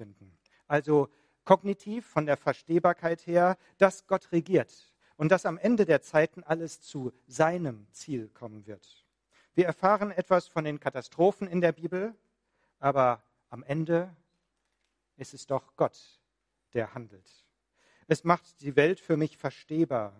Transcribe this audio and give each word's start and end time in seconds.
finden. 0.00 0.32
Also 0.66 1.10
kognitiv 1.44 2.06
von 2.06 2.24
der 2.24 2.38
Verstehbarkeit 2.38 3.26
her, 3.26 3.58
dass 3.76 4.06
Gott 4.06 4.32
regiert 4.32 4.94
und 5.16 5.30
dass 5.30 5.44
am 5.44 5.58
Ende 5.58 5.84
der 5.84 6.00
Zeiten 6.00 6.42
alles 6.42 6.80
zu 6.80 7.12
seinem 7.26 7.86
Ziel 7.92 8.30
kommen 8.30 8.66
wird. 8.66 9.04
Wir 9.54 9.66
erfahren 9.66 10.10
etwas 10.10 10.48
von 10.48 10.64
den 10.64 10.80
Katastrophen 10.80 11.46
in 11.46 11.60
der 11.60 11.72
Bibel, 11.72 12.14
aber 12.78 13.22
am 13.50 13.62
Ende 13.62 14.16
ist 15.18 15.34
es 15.34 15.46
doch 15.46 15.76
Gott, 15.76 15.98
der 16.72 16.94
handelt. 16.94 17.28
Es 18.06 18.24
macht 18.24 18.62
die 18.62 18.76
Welt 18.76 19.00
für 19.00 19.18
mich 19.18 19.36
verstehbar, 19.36 20.16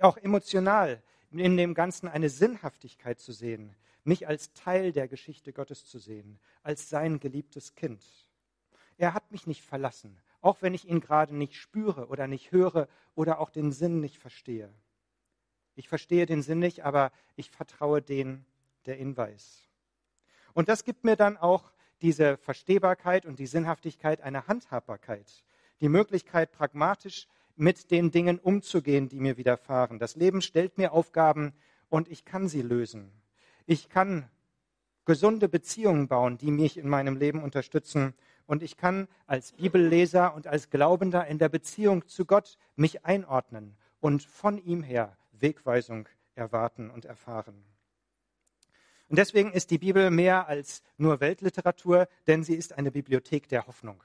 auch 0.00 0.18
emotional 0.18 1.02
in 1.30 1.56
dem 1.56 1.72
Ganzen 1.72 2.08
eine 2.08 2.28
Sinnhaftigkeit 2.28 3.20
zu 3.20 3.32
sehen, 3.32 3.74
mich 4.04 4.28
als 4.28 4.52
Teil 4.52 4.92
der 4.92 5.08
Geschichte 5.08 5.54
Gottes 5.54 5.86
zu 5.86 5.98
sehen, 5.98 6.38
als 6.62 6.90
sein 6.90 7.20
geliebtes 7.20 7.74
Kind. 7.74 8.04
Er 8.98 9.14
hat 9.14 9.30
mich 9.32 9.46
nicht 9.46 9.62
verlassen, 9.62 10.18
auch 10.40 10.60
wenn 10.60 10.74
ich 10.74 10.86
ihn 10.86 11.00
gerade 11.00 11.34
nicht 11.34 11.56
spüre 11.56 12.08
oder 12.08 12.26
nicht 12.26 12.52
höre 12.52 12.88
oder 13.14 13.38
auch 13.38 13.50
den 13.50 13.72
Sinn 13.72 14.00
nicht 14.00 14.18
verstehe. 14.18 14.72
Ich 15.74 15.88
verstehe 15.88 16.26
den 16.26 16.42
Sinn 16.42 16.58
nicht, 16.58 16.84
aber 16.84 17.12
ich 17.36 17.50
vertraue 17.50 18.02
den, 18.02 18.44
der 18.86 18.98
ihn 18.98 19.16
weiß. 19.16 19.68
Und 20.52 20.68
das 20.68 20.84
gibt 20.84 21.04
mir 21.04 21.14
dann 21.14 21.36
auch 21.36 21.72
diese 22.02 22.36
Verstehbarkeit 22.36 23.26
und 23.26 23.38
die 23.38 23.46
Sinnhaftigkeit 23.46 24.20
eine 24.20 24.48
Handhabbarkeit, 24.48 25.44
die 25.80 25.88
Möglichkeit, 25.88 26.50
pragmatisch 26.50 27.28
mit 27.54 27.90
den 27.90 28.10
Dingen 28.10 28.38
umzugehen, 28.38 29.08
die 29.08 29.20
mir 29.20 29.36
widerfahren. 29.36 29.98
Das 29.98 30.16
Leben 30.16 30.42
stellt 30.42 30.78
mir 30.78 30.92
Aufgaben 30.92 31.52
und 31.88 32.08
ich 32.08 32.24
kann 32.24 32.48
sie 32.48 32.62
lösen. 32.62 33.12
Ich 33.66 33.88
kann 33.88 34.28
gesunde 35.04 35.48
Beziehungen 35.48 36.08
bauen, 36.08 36.38
die 36.38 36.50
mich 36.50 36.76
in 36.76 36.88
meinem 36.88 37.16
Leben 37.16 37.42
unterstützen. 37.42 38.14
Und 38.48 38.62
ich 38.62 38.78
kann 38.78 39.08
als 39.26 39.52
Bibelleser 39.52 40.32
und 40.34 40.46
als 40.46 40.70
Glaubender 40.70 41.26
in 41.26 41.36
der 41.36 41.50
Beziehung 41.50 42.08
zu 42.08 42.24
Gott 42.24 42.56
mich 42.76 43.04
einordnen 43.04 43.76
und 44.00 44.22
von 44.22 44.56
ihm 44.56 44.82
her 44.82 45.18
Wegweisung 45.32 46.08
erwarten 46.34 46.88
und 46.88 47.04
erfahren. 47.04 47.62
Und 49.08 49.18
deswegen 49.18 49.52
ist 49.52 49.70
die 49.70 49.76
Bibel 49.76 50.10
mehr 50.10 50.48
als 50.48 50.82
nur 50.96 51.20
Weltliteratur, 51.20 52.08
denn 52.26 52.42
sie 52.42 52.54
ist 52.54 52.72
eine 52.72 52.90
Bibliothek 52.90 53.48
der 53.48 53.66
Hoffnung. 53.66 54.02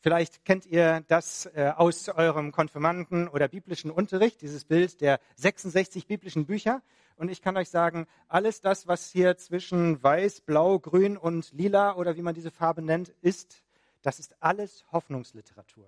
Vielleicht 0.00 0.46
kennt 0.46 0.64
ihr 0.64 1.04
das 1.06 1.44
äh, 1.44 1.72
aus 1.76 2.08
eurem 2.08 2.52
Konfirmanden- 2.52 3.28
oder 3.28 3.48
biblischen 3.48 3.90
Unterricht, 3.90 4.40
dieses 4.40 4.64
Bild 4.64 5.02
der 5.02 5.20
66 5.36 6.06
biblischen 6.06 6.46
Bücher. 6.46 6.80
Und 7.16 7.30
ich 7.30 7.42
kann 7.42 7.56
euch 7.56 7.68
sagen, 7.68 8.06
alles 8.28 8.60
das, 8.60 8.86
was 8.86 9.10
hier 9.10 9.36
zwischen 9.36 10.02
weiß, 10.02 10.40
blau, 10.40 10.78
grün 10.78 11.16
und 11.16 11.52
lila 11.52 11.94
oder 11.94 12.16
wie 12.16 12.22
man 12.22 12.34
diese 12.34 12.50
Farbe 12.50 12.82
nennt, 12.82 13.10
ist, 13.20 13.62
das 14.02 14.18
ist 14.18 14.36
alles 14.42 14.84
Hoffnungsliteratur. 14.92 15.86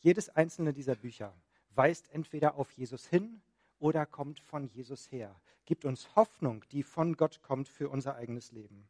Jedes 0.00 0.28
einzelne 0.28 0.72
dieser 0.72 0.94
Bücher 0.94 1.32
weist 1.74 2.10
entweder 2.12 2.56
auf 2.56 2.70
Jesus 2.72 3.06
hin 3.06 3.40
oder 3.78 4.04
kommt 4.04 4.40
von 4.40 4.66
Jesus 4.68 5.10
her, 5.10 5.34
gibt 5.64 5.84
uns 5.84 6.14
Hoffnung, 6.14 6.64
die 6.70 6.82
von 6.82 7.16
Gott 7.16 7.42
kommt 7.42 7.68
für 7.68 7.88
unser 7.88 8.16
eigenes 8.16 8.52
Leben. 8.52 8.88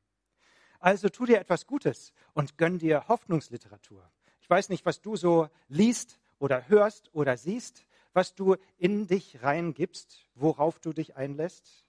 Also 0.81 1.09
tu 1.09 1.27
dir 1.27 1.39
etwas 1.39 1.67
Gutes 1.67 2.13
und 2.35 2.59
gönn 2.59 2.79
dir 2.79 3.07
Hoffnungsliteratur. 3.09 4.11
Ich 4.41 4.51
weiß 4.51 4.69
nicht, 4.69 4.85
was 4.85 5.01
du 5.01 5.17
so 5.17 5.49
liest 5.69 6.19
oder 6.41 6.69
hörst 6.69 7.09
oder 7.15 7.37
siehst, 7.37 7.87
was 8.13 8.35
du 8.35 8.57
in 8.79 9.07
dich 9.07 9.43
reingibst, 9.43 10.27
worauf 10.35 10.79
du 10.79 10.93
dich 10.93 11.17
einlässt. 11.17 11.85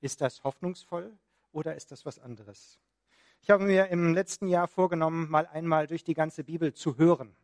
Ist 0.00 0.20
das 0.20 0.44
hoffnungsvoll 0.44 1.16
oder 1.52 1.74
ist 1.74 1.92
das 1.92 2.06
was 2.06 2.18
anderes? 2.18 2.78
Ich 3.42 3.50
habe 3.50 3.64
mir 3.64 3.88
im 3.88 4.14
letzten 4.14 4.48
Jahr 4.48 4.68
vorgenommen, 4.68 5.30
mal 5.30 5.46
einmal 5.46 5.86
durch 5.86 6.04
die 6.04 6.14
ganze 6.14 6.44
Bibel 6.44 6.74
zu 6.74 6.98
hören. 6.98 7.34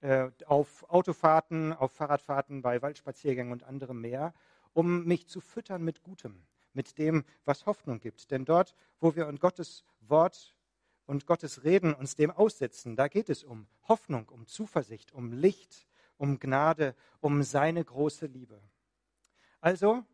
Äh, 0.00 0.30
auf 0.46 0.88
Autofahrten, 0.88 1.72
auf 1.72 1.92
Fahrradfahrten, 1.92 2.62
bei 2.62 2.82
Waldspaziergängen 2.82 3.52
und 3.52 3.64
anderem 3.64 4.00
mehr, 4.00 4.32
um 4.72 5.04
mich 5.04 5.26
zu 5.26 5.40
füttern 5.40 5.82
mit 5.82 6.02
Gutem, 6.02 6.40
mit 6.72 6.98
dem, 6.98 7.24
was 7.44 7.66
Hoffnung 7.66 7.98
gibt. 7.98 8.30
Denn 8.30 8.44
dort, 8.44 8.74
wo 9.00 9.16
wir 9.16 9.28
in 9.28 9.38
Gottes 9.40 9.84
Wort 10.00 10.54
und 11.06 11.26
Gottes 11.26 11.64
Reden 11.64 11.94
uns 11.94 12.14
dem 12.14 12.30
aussetzen, 12.30 12.94
da 12.94 13.08
geht 13.08 13.28
es 13.28 13.42
um 13.42 13.66
Hoffnung, 13.88 14.28
um 14.28 14.46
Zuversicht, 14.46 15.12
um 15.12 15.32
Licht, 15.32 15.88
um 16.18 16.38
Gnade, 16.38 16.94
um 17.20 17.42
seine 17.42 17.84
große 17.84 18.26
Liebe. 18.26 18.60
Also, 19.60 20.04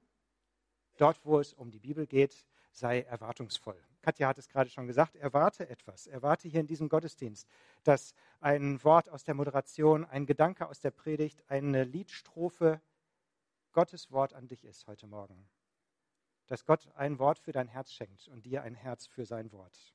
dort, 0.96 1.24
wo 1.24 1.40
es 1.40 1.52
um 1.52 1.70
die 1.70 1.80
Bibel 1.80 2.06
geht, 2.06 2.46
sei 2.70 3.02
erwartungsvoll. 3.02 3.82
Katja 4.02 4.28
hat 4.28 4.38
es 4.38 4.48
gerade 4.48 4.68
schon 4.68 4.86
gesagt, 4.86 5.16
erwarte 5.16 5.68
etwas. 5.68 6.06
Erwarte 6.06 6.48
hier 6.48 6.60
in 6.60 6.66
diesem 6.66 6.88
Gottesdienst, 6.88 7.48
dass 7.84 8.14
ein 8.40 8.82
Wort 8.84 9.08
aus 9.08 9.24
der 9.24 9.34
Moderation, 9.34 10.04
ein 10.04 10.26
Gedanke 10.26 10.68
aus 10.68 10.80
der 10.80 10.90
Predigt, 10.90 11.42
eine 11.48 11.84
Liedstrophe 11.84 12.80
Gottes 13.72 14.10
Wort 14.12 14.34
an 14.34 14.46
dich 14.46 14.64
ist 14.64 14.86
heute 14.86 15.06
Morgen. 15.06 15.48
Dass 16.46 16.66
Gott 16.66 16.88
ein 16.96 17.18
Wort 17.18 17.38
für 17.38 17.52
dein 17.52 17.68
Herz 17.68 17.92
schenkt 17.92 18.28
und 18.28 18.44
dir 18.44 18.62
ein 18.62 18.74
Herz 18.74 19.06
für 19.06 19.24
sein 19.24 19.50
Wort. 19.52 19.93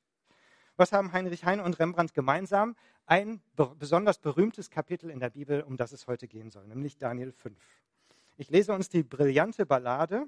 Was 0.80 0.92
haben 0.92 1.12
Heinrich 1.12 1.44
Heine 1.44 1.62
und 1.62 1.78
Rembrandt 1.78 2.14
gemeinsam? 2.14 2.74
Ein 3.04 3.42
besonders 3.54 4.18
berühmtes 4.18 4.70
Kapitel 4.70 5.10
in 5.10 5.20
der 5.20 5.28
Bibel, 5.28 5.60
um 5.60 5.76
das 5.76 5.92
es 5.92 6.06
heute 6.06 6.26
gehen 6.26 6.48
soll, 6.48 6.66
nämlich 6.66 6.96
Daniel 6.96 7.32
5. 7.32 7.54
Ich 8.38 8.48
lese 8.48 8.72
uns 8.72 8.88
die 8.88 9.02
brillante 9.02 9.66
Ballade 9.66 10.26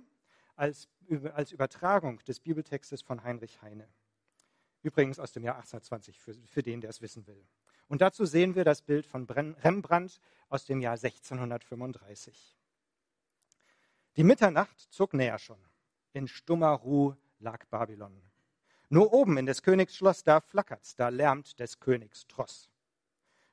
als, 0.54 0.90
als 1.32 1.52
Übertragung 1.52 2.18
des 2.28 2.38
Bibeltextes 2.38 3.00
von 3.00 3.24
Heinrich 3.24 3.62
Heine. 3.62 3.88
Übrigens 4.82 5.18
aus 5.18 5.32
dem 5.32 5.42
Jahr 5.42 5.54
1820, 5.54 6.18
für, 6.18 6.34
für 6.44 6.62
den, 6.62 6.82
der 6.82 6.90
es 6.90 7.00
wissen 7.00 7.26
will. 7.26 7.46
Und 7.88 8.02
dazu 8.02 8.26
sehen 8.26 8.54
wir 8.54 8.64
das 8.64 8.82
Bild 8.82 9.06
von 9.06 9.24
Rembrandt 9.24 10.20
aus 10.50 10.66
dem 10.66 10.82
Jahr 10.82 11.02
1635. 11.02 12.58
Die 14.18 14.24
Mitternacht 14.24 14.78
zog 14.78 15.14
näher 15.14 15.38
schon. 15.38 15.64
In 16.12 16.28
stummer 16.28 16.72
Ruhe 16.72 17.16
lag 17.38 17.64
Babylon. 17.70 18.20
Nur 18.92 19.14
oben 19.14 19.38
in 19.38 19.46
des 19.46 19.62
Königs 19.62 19.96
Schloss, 19.96 20.22
da 20.22 20.42
flackert's, 20.42 20.94
da 20.96 21.08
lärmt 21.08 21.58
des 21.58 21.80
Königs 21.80 22.26
Tross. 22.26 22.68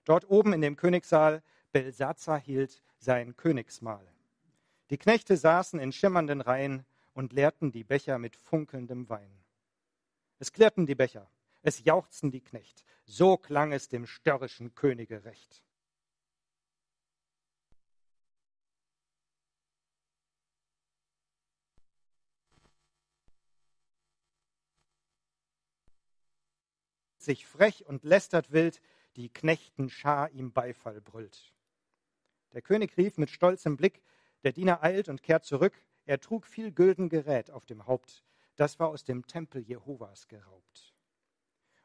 Dort 0.03 0.29
oben 0.29 0.51
in 0.51 0.59
dem 0.59 0.75
Königssaal, 0.75 1.41
Belsazar 1.71 2.37
hielt 2.37 2.83
sein 2.97 3.37
Königsmahl. 3.37 4.05
Die 4.89 4.97
Knechte 4.97 5.37
saßen 5.37 5.79
in 5.79 5.93
schimmernden 5.93 6.41
Reihen 6.41 6.85
und 7.13 7.31
leerten 7.31 7.71
die 7.71 7.85
Becher 7.85 8.19
mit 8.19 8.35
funkelndem 8.35 9.07
Wein. 9.07 9.31
Es 10.39 10.51
klirrten 10.51 10.85
die 10.85 10.95
Becher, 10.95 11.31
es 11.61 11.85
jauchzten 11.85 12.31
die 12.31 12.41
Knecht, 12.41 12.83
so 13.05 13.37
klang 13.37 13.71
es 13.71 13.87
dem 13.87 14.07
störrischen 14.07 14.75
Könige 14.75 15.23
recht. 15.23 15.63
Sich 27.21 27.45
frech 27.45 27.85
und 27.85 28.03
lästert 28.03 28.51
wild, 28.51 28.81
die 29.15 29.29
Knechten 29.29 29.89
Schar 29.89 30.31
ihm 30.31 30.51
Beifall 30.51 31.01
brüllt. 31.01 31.53
Der 32.53 32.61
König 32.61 32.97
rief 32.97 33.17
mit 33.17 33.29
stolzem 33.29 33.77
Blick, 33.77 34.01
der 34.43 34.51
Diener 34.51 34.83
eilt 34.83 35.09
und 35.09 35.23
kehrt 35.23 35.45
zurück, 35.45 35.73
er 36.05 36.19
trug 36.19 36.45
viel 36.45 36.71
gülden 36.71 37.09
Gerät 37.09 37.51
auf 37.51 37.65
dem 37.65 37.85
Haupt, 37.85 38.23
das 38.55 38.79
war 38.79 38.89
aus 38.89 39.03
dem 39.03 39.27
Tempel 39.27 39.61
Jehovas 39.61 40.27
geraubt. 40.27 40.93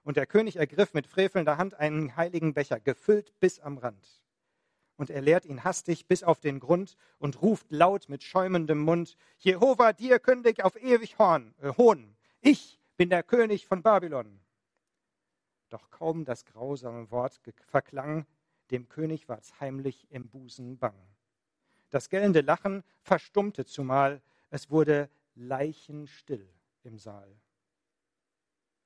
Und 0.02 0.16
der 0.16 0.26
König 0.26 0.56
ergriff 0.56 0.92
mit 0.92 1.06
frevelnder 1.06 1.56
Hand 1.56 1.74
einen 1.74 2.16
heiligen 2.16 2.54
Becher, 2.54 2.78
gefüllt 2.78 3.38
bis 3.40 3.60
am 3.60 3.78
Rand. 3.78 4.22
Und 4.96 5.10
er 5.10 5.22
leert 5.22 5.44
ihn 5.44 5.64
hastig 5.64 6.06
bis 6.06 6.22
auf 6.22 6.40
den 6.40 6.60
Grund 6.60 6.96
und 7.18 7.42
ruft 7.42 7.70
laut 7.70 8.08
mit 8.08 8.22
schäumendem 8.22 8.78
Mund, 8.78 9.16
Jehova, 9.38 9.92
dir 9.92 10.18
kündig 10.18 10.62
auf 10.62 10.80
ewig 10.80 11.18
Horn, 11.18 11.54
äh, 11.60 11.72
Hohn. 11.76 12.16
Ich 12.40 12.78
bin 12.96 13.10
der 13.10 13.22
König 13.22 13.66
von 13.66 13.82
Babylon. 13.82 14.40
Doch 15.74 15.90
kaum 15.90 16.24
das 16.24 16.44
grausame 16.44 17.10
Wort 17.10 17.40
verklang, 17.66 18.26
dem 18.70 18.88
König 18.88 19.28
ward's 19.28 19.58
heimlich 19.58 20.06
im 20.12 20.28
Busen 20.28 20.78
bang. 20.78 20.94
Das 21.90 22.08
gellende 22.08 22.42
Lachen 22.42 22.84
verstummte 23.02 23.64
zumal, 23.64 24.22
es 24.50 24.70
wurde 24.70 25.10
leichenstill 25.34 26.48
im 26.84 26.96
Saal. 26.96 27.28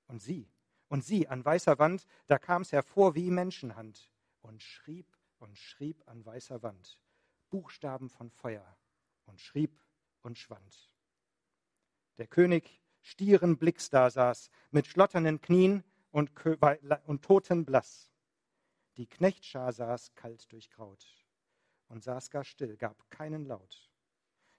Und 0.06 0.23
sie, 0.23 0.49
und 0.88 1.05
sie 1.05 1.29
an 1.29 1.44
weißer 1.44 1.79
Wand, 1.79 2.06
da 2.26 2.38
kam's 2.38 2.73
hervor 2.73 3.14
wie 3.14 3.31
Menschenhand 3.31 4.11
und 4.40 4.62
schrieb 4.62 5.14
und 5.40 5.58
schrieb 5.58 6.02
an 6.08 6.25
weißer 6.25 6.62
Wand 6.62 6.99
Buchstaben 7.50 8.08
von 8.08 8.31
Feuer 8.31 8.79
und 9.26 9.43
schrieb 9.43 9.79
und 10.23 10.38
schwand. 10.38 10.90
Der 12.17 12.29
König 12.29 12.81
stieren 13.02 13.58
Blicks 13.58 13.90
da 13.90 14.08
saß, 14.08 14.49
mit 14.70 14.87
schlotternden 14.87 15.43
Knien, 15.43 15.85
und, 16.10 16.31
und 17.06 17.25
totenblass. 17.25 18.10
Die 18.96 19.06
Knechtschar 19.06 19.72
saß 19.72 20.14
kalt 20.14 20.50
durchgraut 20.52 21.06
und 21.88 22.02
saß 22.02 22.31
gar 22.31 22.44
still, 22.44 22.76
gab 22.76 23.10
keinen 23.10 23.44
Laut. 23.44 23.88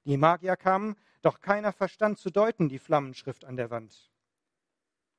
Die 0.06 0.18
Magier 0.18 0.56
kamen, 0.56 0.96
doch 1.22 1.42
keiner 1.42 1.74
verstand 1.74 2.18
zu 2.18 2.30
deuten 2.30 2.70
die 2.70 2.80
Flammenschrift 2.80 3.46
an 3.46 3.58
der 3.58 3.70
Wand. 3.70 4.12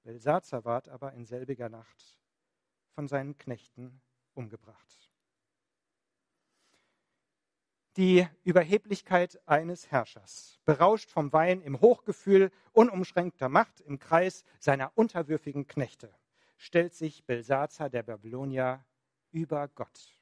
Belsazar 0.02 0.64
ward 0.64 0.88
aber 0.88 1.12
in 1.12 1.26
selbiger 1.26 1.68
Nacht 1.68 2.18
von 2.94 3.06
seinen 3.06 3.36
Knechten 3.36 4.00
umgebracht. 4.34 5.10
Die 7.96 8.26
Überheblichkeit 8.44 9.40
eines 9.46 9.90
Herrschers, 9.90 10.58
berauscht 10.64 11.10
vom 11.10 11.32
Wein 11.32 11.60
im 11.60 11.80
Hochgefühl 11.80 12.50
unumschränkter 12.72 13.48
Macht 13.48 13.80
im 13.80 13.98
Kreis 13.98 14.44
seiner 14.58 14.92
unterwürfigen 14.96 15.66
Knechte, 15.66 16.14
stellt 16.60 16.94
sich 16.94 17.24
Belsazar 17.24 17.88
der 17.88 18.02
Babylonier 18.02 18.84
über 19.32 19.66
Gott. 19.68 20.14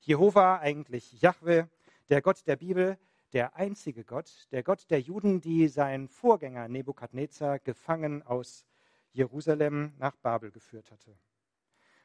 Jehova, 0.00 0.58
eigentlich 0.58 1.22
Jahwe, 1.22 1.70
der 2.10 2.20
Gott 2.20 2.46
der 2.46 2.56
Bibel, 2.56 2.98
der 3.32 3.56
einzige 3.56 4.04
Gott, 4.04 4.48
der 4.50 4.62
Gott 4.62 4.90
der 4.90 5.00
Juden, 5.00 5.40
die 5.40 5.68
sein 5.68 6.08
Vorgänger 6.08 6.68
Nebukadnezar 6.68 7.58
gefangen 7.58 8.22
aus 8.22 8.66
Jerusalem 9.12 9.94
nach 9.98 10.14
Babel 10.16 10.50
geführt 10.50 10.90
hatte. 10.90 11.16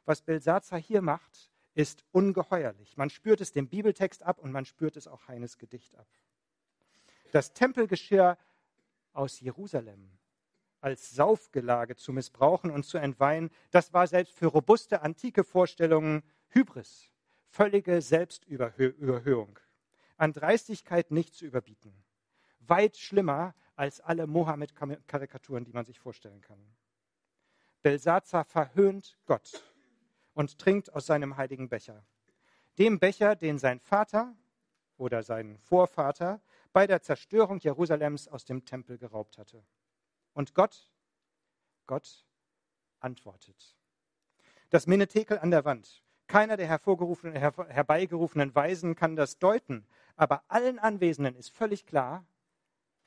Was 0.05 0.21
Belsazar 0.21 0.79
hier 0.79 1.01
macht, 1.01 1.51
ist 1.73 2.05
ungeheuerlich. 2.13 2.95
Man 2.95 3.09
spürt 3.09 3.41
es 3.41 3.51
dem 3.51 3.67
Bibeltext 3.67 4.23
ab 4.23 4.39
und 4.39 4.53
man 4.53 4.63
spürt 4.63 4.95
es 4.95 5.07
auch 5.07 5.27
Heines 5.27 5.57
Gedicht 5.57 5.93
ab. 5.95 6.07
Das 7.33 7.51
Tempelgeschirr 7.51 8.37
aus 9.11 9.41
Jerusalem 9.41 10.09
als 10.81 11.11
Saufgelage 11.11 11.95
zu 11.95 12.13
missbrauchen 12.13 12.71
und 12.71 12.83
zu 12.83 12.97
entweihen, 12.97 13.49
das 13.71 13.93
war 13.93 14.07
selbst 14.07 14.33
für 14.33 14.47
robuste 14.47 15.01
antike 15.01 15.43
Vorstellungen 15.43 16.23
Hybris, 16.49 17.11
völlige 17.49 18.01
Selbstüberhöhung, 18.01 19.59
an 20.17 20.33
Dreistigkeit 20.33 21.11
nicht 21.11 21.35
zu 21.35 21.45
überbieten. 21.45 21.93
Weit 22.59 22.97
schlimmer 22.97 23.55
als 23.75 24.01
alle 24.01 24.27
Mohammed-Karikaturen, 24.27 25.63
die 25.63 25.73
man 25.73 25.85
sich 25.85 25.99
vorstellen 25.99 26.41
kann. 26.41 26.59
Belsazar 27.81 28.43
verhöhnt 28.43 29.17
Gott 29.25 29.63
und 30.33 30.59
trinkt 30.59 30.93
aus 30.93 31.05
seinem 31.05 31.37
heiligen 31.37 31.69
Becher. 31.69 32.05
Dem 32.77 32.99
Becher, 32.99 33.35
den 33.35 33.57
sein 33.57 33.79
Vater 33.79 34.35
oder 34.97 35.23
sein 35.23 35.57
Vorvater 35.59 36.41
bei 36.73 36.85
der 36.85 37.01
Zerstörung 37.01 37.59
Jerusalems 37.59 38.27
aus 38.27 38.45
dem 38.45 38.65
Tempel 38.65 38.97
geraubt 38.97 39.37
hatte. 39.37 39.63
Und 40.37 40.53
Gott, 40.53 40.87
Gott 41.87 42.23
antwortet. 42.99 43.75
Das 44.69 44.85
Menetekel 44.85 45.39
an 45.39 45.49
der 45.49 45.65
Wand 45.65 46.03
keiner 46.27 46.57
der 46.57 46.67
hervorgerufenen, 46.67 47.35
her, 47.35 47.55
herbeigerufenen 47.69 48.53
Weisen 48.53 48.95
kann 48.95 49.15
das 49.15 49.39
deuten, 49.39 49.87
aber 50.15 50.43
allen 50.47 50.77
Anwesenden 50.77 51.35
ist 51.35 51.49
völlig 51.49 51.87
klar, 51.87 52.23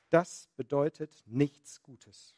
das 0.09 0.49
bedeutet 0.57 1.23
nichts 1.25 1.81
Gutes. 1.83 2.35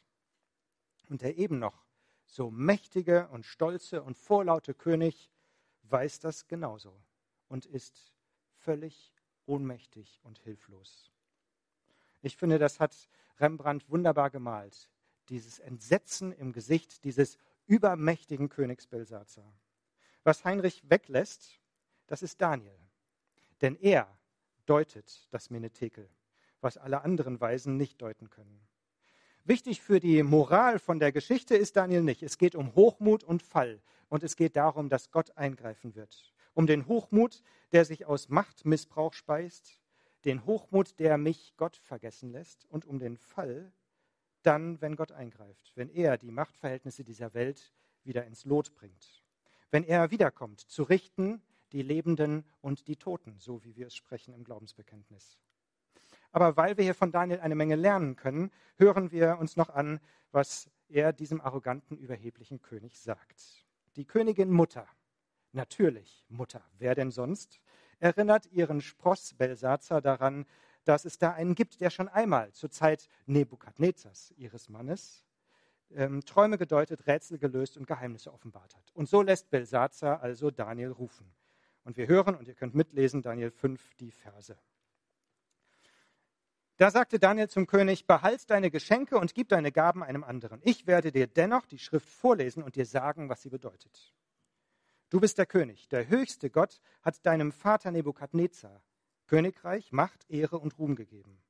Und 1.08 1.22
der 1.22 1.38
eben 1.38 1.58
noch 1.58 1.84
so 2.24 2.52
mächtige 2.52 3.26
und 3.30 3.46
stolze 3.46 4.00
und 4.00 4.16
vorlaute 4.16 4.74
König 4.74 5.28
weiß 5.82 6.20
das 6.20 6.46
genauso 6.46 6.94
und 7.48 7.66
ist 7.66 8.12
völlig 8.58 9.12
ohnmächtig 9.46 10.20
und 10.22 10.38
hilflos. 10.38 11.13
Ich 12.24 12.38
finde, 12.38 12.58
das 12.58 12.80
hat 12.80 12.96
Rembrandt 13.38 13.90
wunderbar 13.90 14.30
gemalt, 14.30 14.88
dieses 15.28 15.58
Entsetzen 15.58 16.32
im 16.32 16.52
Gesicht 16.52 17.04
dieses 17.04 17.36
übermächtigen 17.66 18.48
Königs 18.48 18.86
Belsazar. 18.86 19.52
Was 20.22 20.42
Heinrich 20.42 20.82
weglässt, 20.88 21.60
das 22.06 22.22
ist 22.22 22.40
Daniel. 22.40 22.78
Denn 23.60 23.76
er 23.76 24.08
deutet 24.64 25.28
das 25.32 25.50
Menetekel, 25.50 26.08
was 26.62 26.78
alle 26.78 27.02
anderen 27.02 27.42
Weisen 27.42 27.76
nicht 27.76 28.00
deuten 28.00 28.30
können. 28.30 28.58
Wichtig 29.44 29.82
für 29.82 30.00
die 30.00 30.22
Moral 30.22 30.78
von 30.78 30.98
der 30.98 31.12
Geschichte 31.12 31.54
ist 31.54 31.76
Daniel 31.76 32.02
nicht. 32.02 32.22
Es 32.22 32.38
geht 32.38 32.54
um 32.54 32.74
Hochmut 32.74 33.22
und 33.22 33.42
Fall. 33.42 33.82
Und 34.08 34.22
es 34.22 34.36
geht 34.36 34.56
darum, 34.56 34.88
dass 34.88 35.10
Gott 35.10 35.36
eingreifen 35.36 35.94
wird. 35.94 36.32
Um 36.54 36.66
den 36.66 36.86
Hochmut, 36.86 37.42
der 37.72 37.84
sich 37.84 38.06
aus 38.06 38.30
Machtmissbrauch 38.30 39.12
speist, 39.12 39.83
den 40.24 40.46
Hochmut, 40.46 40.98
der 40.98 41.18
mich 41.18 41.54
Gott 41.56 41.76
vergessen 41.76 42.30
lässt, 42.30 42.64
und 42.66 42.84
um 42.86 42.98
den 42.98 43.16
Fall, 43.16 43.72
dann, 44.42 44.80
wenn 44.80 44.96
Gott 44.96 45.12
eingreift, 45.12 45.72
wenn 45.74 45.88
er 45.88 46.18
die 46.18 46.30
Machtverhältnisse 46.30 47.04
dieser 47.04 47.34
Welt 47.34 47.72
wieder 48.02 48.26
ins 48.26 48.44
Lot 48.44 48.74
bringt 48.74 49.24
wenn 49.74 49.82
er 49.82 50.12
wiederkommt, 50.12 50.60
zu 50.60 50.84
richten 50.84 51.42
die 51.72 51.82
Lebenden 51.82 52.44
und 52.60 52.86
die 52.86 52.94
Toten, 52.94 53.40
so 53.40 53.64
wie 53.64 53.74
wir 53.74 53.88
es 53.88 53.96
sprechen 53.96 54.32
im 54.32 54.44
Glaubensbekenntnis. 54.44 55.36
Aber 56.30 56.56
weil 56.56 56.76
wir 56.76 56.84
hier 56.84 56.94
von 56.94 57.10
Daniel 57.10 57.40
eine 57.40 57.56
Menge 57.56 57.74
lernen 57.74 58.14
können, 58.14 58.52
hören 58.76 59.10
wir 59.10 59.36
uns 59.36 59.56
noch 59.56 59.70
an, 59.70 59.98
was 60.30 60.70
er 60.88 61.12
diesem 61.12 61.40
arroganten, 61.40 61.96
überheblichen 61.96 62.62
König 62.62 63.00
sagt. 63.00 63.66
Die 63.96 64.04
Königin 64.04 64.52
Mutter, 64.52 64.86
natürlich 65.50 66.24
Mutter, 66.28 66.62
wer 66.78 66.94
denn 66.94 67.10
sonst, 67.10 67.58
erinnert 68.00 68.46
ihren 68.46 68.80
Spross 68.80 69.34
Belsazar 69.34 70.00
daran, 70.00 70.46
dass 70.84 71.04
es 71.04 71.18
da 71.18 71.32
einen 71.32 71.54
gibt, 71.54 71.80
der 71.80 71.90
schon 71.90 72.08
einmal 72.08 72.52
zur 72.52 72.70
Zeit 72.70 73.08
Nebukadnezars, 73.26 74.32
ihres 74.36 74.68
Mannes, 74.68 75.24
ähm, 75.94 76.24
Träume 76.24 76.58
gedeutet, 76.58 77.06
Rätsel 77.06 77.38
gelöst 77.38 77.76
und 77.76 77.86
Geheimnisse 77.86 78.32
offenbart 78.32 78.74
hat. 78.76 78.90
Und 78.92 79.08
so 79.08 79.22
lässt 79.22 79.50
Belsazar 79.50 80.20
also 80.22 80.50
Daniel 80.50 80.90
rufen. 80.90 81.32
Und 81.84 81.96
wir 81.96 82.06
hören, 82.06 82.34
und 82.34 82.48
ihr 82.48 82.54
könnt 82.54 82.74
mitlesen, 82.74 83.22
Daniel 83.22 83.50
5, 83.50 83.94
die 83.96 84.10
Verse. 84.10 84.56
Da 86.76 86.90
sagte 86.90 87.20
Daniel 87.20 87.48
zum 87.48 87.66
König, 87.66 88.06
behalt 88.06 88.50
deine 88.50 88.70
Geschenke 88.70 89.18
und 89.18 89.34
gib 89.34 89.48
deine 89.48 89.70
Gaben 89.70 90.02
einem 90.02 90.24
anderen. 90.24 90.60
Ich 90.64 90.86
werde 90.86 91.12
dir 91.12 91.28
dennoch 91.28 91.66
die 91.66 91.78
Schrift 91.78 92.08
vorlesen 92.08 92.62
und 92.62 92.74
dir 92.74 92.86
sagen, 92.86 93.28
was 93.28 93.42
sie 93.42 93.50
bedeutet. 93.50 94.12
Du 95.10 95.20
bist 95.20 95.38
der 95.38 95.46
König. 95.46 95.88
Der 95.88 96.08
höchste 96.08 96.50
Gott 96.50 96.80
hat 97.02 97.24
deinem 97.26 97.52
Vater 97.52 97.90
Nebukadnezar 97.90 98.82
Königreich, 99.26 99.92
Macht, 99.92 100.28
Ehre 100.28 100.58
und 100.58 100.78
Ruhm 100.78 100.96
gegeben. 100.96 101.42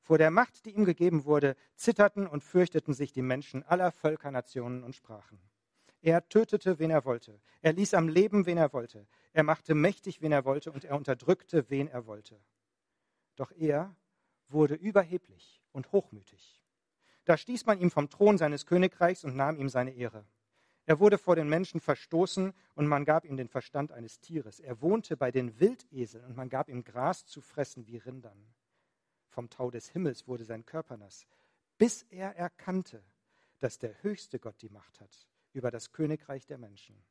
Vor 0.00 0.18
der 0.18 0.30
Macht, 0.30 0.64
die 0.64 0.70
ihm 0.70 0.84
gegeben 0.84 1.24
wurde, 1.24 1.56
zitterten 1.76 2.26
und 2.26 2.44
fürchteten 2.44 2.94
sich 2.94 3.12
die 3.12 3.22
Menschen 3.22 3.62
aller 3.62 3.90
Völker, 3.90 4.30
Nationen 4.30 4.84
und 4.84 4.94
Sprachen. 4.94 5.40
Er 6.02 6.28
tötete, 6.28 6.78
wen 6.78 6.90
er 6.90 7.06
wollte. 7.06 7.40
Er 7.62 7.72
ließ 7.72 7.94
am 7.94 8.08
Leben, 8.08 8.44
wen 8.44 8.58
er 8.58 8.74
wollte. 8.74 9.06
Er 9.32 9.42
machte 9.42 9.74
mächtig, 9.74 10.20
wen 10.20 10.32
er 10.32 10.44
wollte, 10.44 10.70
und 10.70 10.84
er 10.84 10.96
unterdrückte, 10.96 11.70
wen 11.70 11.88
er 11.88 12.06
wollte. 12.06 12.38
Doch 13.36 13.50
er 13.52 13.96
wurde 14.48 14.74
überheblich 14.74 15.62
und 15.72 15.90
hochmütig. 15.92 16.60
Da 17.24 17.38
stieß 17.38 17.64
man 17.64 17.80
ihm 17.80 17.90
vom 17.90 18.10
Thron 18.10 18.36
seines 18.36 18.66
Königreichs 18.66 19.24
und 19.24 19.34
nahm 19.34 19.56
ihm 19.56 19.70
seine 19.70 19.92
Ehre. 19.92 20.26
Er 20.86 21.00
wurde 21.00 21.16
vor 21.16 21.34
den 21.34 21.48
Menschen 21.48 21.80
verstoßen 21.80 22.52
und 22.74 22.86
man 22.86 23.04
gab 23.04 23.24
ihm 23.24 23.36
den 23.36 23.48
Verstand 23.48 23.90
eines 23.90 24.20
Tieres. 24.20 24.60
Er 24.60 24.82
wohnte 24.82 25.16
bei 25.16 25.30
den 25.30 25.58
Wildeseln 25.58 26.24
und 26.26 26.36
man 26.36 26.50
gab 26.50 26.68
ihm 26.68 26.84
Gras 26.84 27.24
zu 27.24 27.40
fressen 27.40 27.86
wie 27.86 27.96
Rindern. 27.96 28.54
Vom 29.28 29.48
Tau 29.48 29.70
des 29.70 29.88
Himmels 29.88 30.28
wurde 30.28 30.44
sein 30.44 30.66
Körper 30.66 30.96
nass, 30.96 31.26
bis 31.78 32.02
er 32.10 32.36
erkannte, 32.36 33.02
dass 33.60 33.78
der 33.78 34.02
höchste 34.02 34.38
Gott 34.38 34.60
die 34.60 34.68
Macht 34.68 35.00
hat 35.00 35.26
über 35.54 35.70
das 35.70 35.92
Königreich 35.92 36.46
der 36.46 36.58
Menschen. 36.58 37.02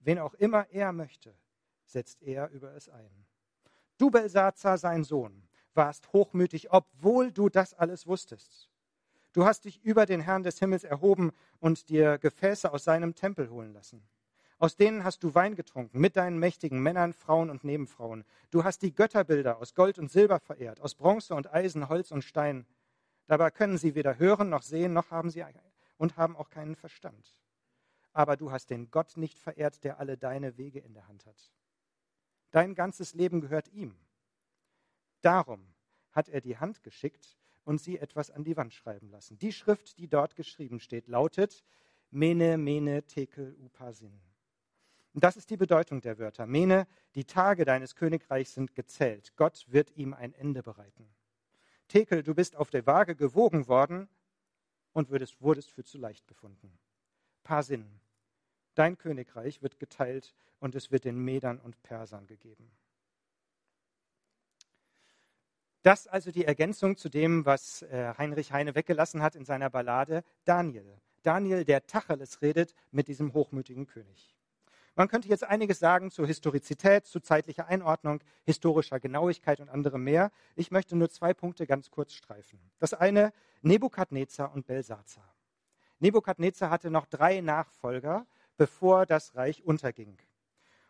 Wen 0.00 0.18
auch 0.18 0.34
immer 0.34 0.68
er 0.70 0.92
möchte, 0.92 1.34
setzt 1.86 2.22
er 2.22 2.48
über 2.50 2.74
es 2.74 2.88
ein. 2.88 3.26
Du, 3.96 4.10
Belsazar, 4.10 4.78
sein 4.78 5.04
Sohn, 5.04 5.48
warst 5.74 6.12
hochmütig, 6.12 6.72
obwohl 6.72 7.32
du 7.32 7.48
das 7.48 7.74
alles 7.74 8.06
wusstest. 8.06 8.68
Du 9.32 9.44
hast 9.44 9.64
dich 9.64 9.82
über 9.84 10.06
den 10.06 10.20
Herrn 10.20 10.42
des 10.42 10.58
Himmels 10.58 10.84
erhoben 10.84 11.32
und 11.60 11.88
dir 11.88 12.18
Gefäße 12.18 12.72
aus 12.72 12.84
seinem 12.84 13.14
Tempel 13.14 13.50
holen 13.50 13.72
lassen. 13.72 14.02
Aus 14.58 14.74
denen 14.74 15.04
hast 15.04 15.22
du 15.22 15.34
Wein 15.34 15.54
getrunken, 15.54 16.00
mit 16.00 16.16
deinen 16.16 16.38
mächtigen 16.38 16.82
Männern, 16.82 17.12
Frauen 17.12 17.48
und 17.48 17.62
Nebenfrauen. 17.62 18.24
Du 18.50 18.64
hast 18.64 18.82
die 18.82 18.92
Götterbilder 18.92 19.58
aus 19.58 19.74
Gold 19.74 19.98
und 19.98 20.10
Silber 20.10 20.40
verehrt, 20.40 20.80
aus 20.80 20.96
Bronze 20.96 21.34
und 21.34 21.52
Eisen, 21.52 21.88
Holz 21.88 22.10
und 22.10 22.22
Stein. 22.22 22.66
Dabei 23.26 23.50
können 23.50 23.78
sie 23.78 23.94
weder 23.94 24.18
hören 24.18 24.48
noch 24.48 24.62
sehen, 24.62 24.94
noch 24.94 25.10
haben 25.10 25.30
sie 25.30 25.44
und 25.96 26.16
haben 26.16 26.36
auch 26.36 26.50
keinen 26.50 26.74
Verstand. 26.74 27.36
Aber 28.12 28.36
du 28.36 28.50
hast 28.50 28.70
den 28.70 28.90
Gott 28.90 29.16
nicht 29.16 29.38
verehrt, 29.38 29.84
der 29.84 30.00
alle 30.00 30.16
deine 30.16 30.56
Wege 30.56 30.80
in 30.80 30.94
der 30.94 31.06
Hand 31.06 31.24
hat. 31.26 31.52
Dein 32.50 32.74
ganzes 32.74 33.14
Leben 33.14 33.40
gehört 33.40 33.68
ihm. 33.68 33.94
Darum 35.20 35.74
hat 36.10 36.28
er 36.28 36.40
die 36.40 36.56
Hand 36.56 36.82
geschickt 36.82 37.37
und 37.68 37.82
sie 37.82 37.98
etwas 37.98 38.30
an 38.30 38.44
die 38.44 38.56
Wand 38.56 38.72
schreiben 38.72 39.10
lassen. 39.10 39.38
Die 39.38 39.52
Schrift, 39.52 39.98
die 39.98 40.08
dort 40.08 40.36
geschrieben 40.36 40.80
steht, 40.80 41.06
lautet 41.06 41.66
Mene, 42.10 42.56
Mene, 42.56 43.02
Tekel, 43.02 43.54
Upasin. 43.62 44.18
Und 45.12 45.22
das 45.22 45.36
ist 45.36 45.50
die 45.50 45.58
Bedeutung 45.58 46.00
der 46.00 46.18
Wörter. 46.18 46.46
Mene, 46.46 46.86
die 47.14 47.26
Tage 47.26 47.66
deines 47.66 47.94
Königreichs 47.94 48.54
sind 48.54 48.74
gezählt. 48.74 49.36
Gott 49.36 49.66
wird 49.68 49.94
ihm 49.96 50.14
ein 50.14 50.32
Ende 50.32 50.62
bereiten. 50.62 51.10
Tekel, 51.88 52.22
du 52.22 52.34
bist 52.34 52.56
auf 52.56 52.70
der 52.70 52.86
Waage 52.86 53.14
gewogen 53.14 53.68
worden 53.68 54.08
und 54.94 55.10
wurdest, 55.10 55.42
wurdest 55.42 55.70
für 55.70 55.84
zu 55.84 55.98
leicht 55.98 56.26
befunden. 56.26 56.72
Parsin, 57.42 58.00
dein 58.76 58.96
Königreich 58.96 59.60
wird 59.60 59.78
geteilt 59.78 60.34
und 60.58 60.74
es 60.74 60.90
wird 60.90 61.04
den 61.04 61.18
Medern 61.22 61.60
und 61.60 61.82
Persern 61.82 62.26
gegeben. 62.26 62.70
Das 65.88 66.06
also 66.06 66.30
die 66.30 66.44
Ergänzung 66.44 66.98
zu 66.98 67.08
dem, 67.08 67.46
was 67.46 67.80
äh, 67.80 68.12
Heinrich 68.18 68.52
Heine 68.52 68.74
weggelassen 68.74 69.22
hat 69.22 69.34
in 69.34 69.46
seiner 69.46 69.70
Ballade 69.70 70.22
Daniel. 70.44 71.00
Daniel, 71.22 71.64
der 71.64 71.86
Tacheles 71.86 72.42
redet 72.42 72.74
mit 72.90 73.08
diesem 73.08 73.32
hochmütigen 73.32 73.86
König. 73.86 74.36
Man 74.96 75.08
könnte 75.08 75.28
jetzt 75.28 75.44
einiges 75.44 75.78
sagen 75.78 76.10
zur 76.10 76.26
Historizität, 76.26 77.06
zu 77.06 77.20
zeitlicher 77.20 77.68
Einordnung, 77.68 78.20
historischer 78.44 79.00
Genauigkeit 79.00 79.60
und 79.60 79.70
anderem 79.70 80.04
mehr. 80.04 80.30
Ich 80.56 80.70
möchte 80.70 80.94
nur 80.94 81.08
zwei 81.08 81.32
Punkte 81.32 81.66
ganz 81.66 81.90
kurz 81.90 82.12
streifen. 82.12 82.60
Das 82.80 82.92
eine, 82.92 83.32
Nebukadnezar 83.62 84.52
und 84.52 84.66
Belsazar. 84.66 85.34
Nebukadnezar 86.00 86.68
hatte 86.68 86.90
noch 86.90 87.06
drei 87.06 87.40
Nachfolger, 87.40 88.26
bevor 88.58 89.06
das 89.06 89.36
Reich 89.36 89.64
unterging. 89.64 90.18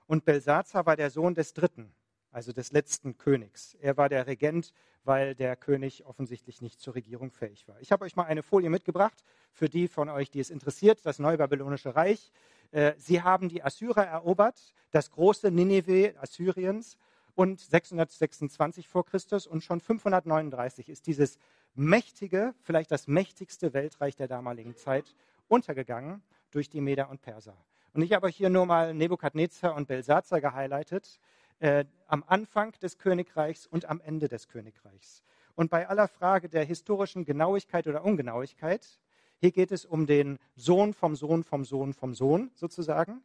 Und 0.09 0.25
Belsazar 0.25 0.87
war 0.87 0.97
der 0.97 1.11
Sohn 1.11 1.37
des 1.37 1.53
dritten, 1.53 1.95
also 2.31 2.53
des 2.53 2.73
letzten 2.73 3.17
Königs. 3.17 3.75
Er 3.81 3.97
war 3.97 4.09
der 4.09 4.27
Regent, 4.27 4.73
weil 5.05 5.35
der 5.35 5.57
König 5.57 6.05
offensichtlich 6.05 6.61
nicht 6.61 6.81
zur 6.81 6.95
Regierung 6.95 7.31
fähig 7.31 7.67
war. 7.69 7.81
Ich 7.81 7.93
habe 7.93 8.05
euch 8.05 8.17
mal 8.17 8.25
eine 8.25 8.43
Folie 8.43 8.71
mitgebracht 8.71 9.25
für 9.53 9.69
die 9.69 9.89
von 9.89 10.09
euch, 10.09 10.31
die 10.31 10.41
es 10.41 10.51
interessiert, 10.51 11.05
das 11.05 11.19
Neubabylonische 11.19 11.97
Reich. 11.97 12.31
Äh, 12.71 12.93
sie 12.99 13.23
haben 13.23 13.49
die 13.49 13.63
Assyrer 13.63 14.07
erobert, 14.07 14.75
das 14.91 15.11
große 15.11 15.51
Nineveh 15.51 16.15
Assyriens 16.19 16.99
und 17.35 17.61
626 17.61 18.89
vor 18.89 19.07
Christus 19.07 19.47
und 19.47 19.63
schon 19.63 19.81
539 19.81 20.89
ist 20.89 21.07
dieses 21.07 21.39
mächtige, 21.75 22.55
vielleicht 22.61 22.91
das 22.91 23.07
mächtigste 23.07 23.73
Weltreich 23.73 24.17
der 24.17 24.29
damaligen 24.29 24.77
Zeit 24.77 25.15
untergegangen 25.47 26.23
durch 26.51 26.69
die 26.69 26.81
Meder 26.81 27.09
und 27.11 27.23
Perser. 27.23 27.57
Und 27.95 28.03
ich 28.03 28.13
habe 28.13 28.27
euch 28.27 28.37
hier 28.37 28.51
nur 28.51 28.67
mal 28.67 28.93
Nebukadnezar 28.93 29.75
und 29.75 29.89
Belsazar 29.89 30.41
gehighlightet 30.41 31.21
äh, 31.61 31.85
am 32.07 32.25
Anfang 32.27 32.73
des 32.81 32.99
Königreichs 32.99 33.67
und 33.67 33.87
am 33.87 34.01
Ende 34.01 34.29
des 34.29 34.49
Königreichs. 34.49 35.23
Und 35.55 35.71
bei 35.71 35.89
aller 35.89 36.09
Frage 36.09 36.49
der 36.49 36.65
historischen 36.65 37.25
Genauigkeit 37.25 37.87
oder 37.87 38.05
Ungenauigkeit, 38.05 39.01
hier 39.41 39.53
geht 39.53 39.73
es 39.73 39.85
um 39.85 40.07
den 40.07 40.39
Sohn 40.57 40.95
vom 40.95 41.17
Sohn 41.17 41.45
vom 41.45 41.65
Sohn 41.65 41.93
vom 41.93 42.15
Sohn 42.15 42.51
sozusagen, 42.55 43.23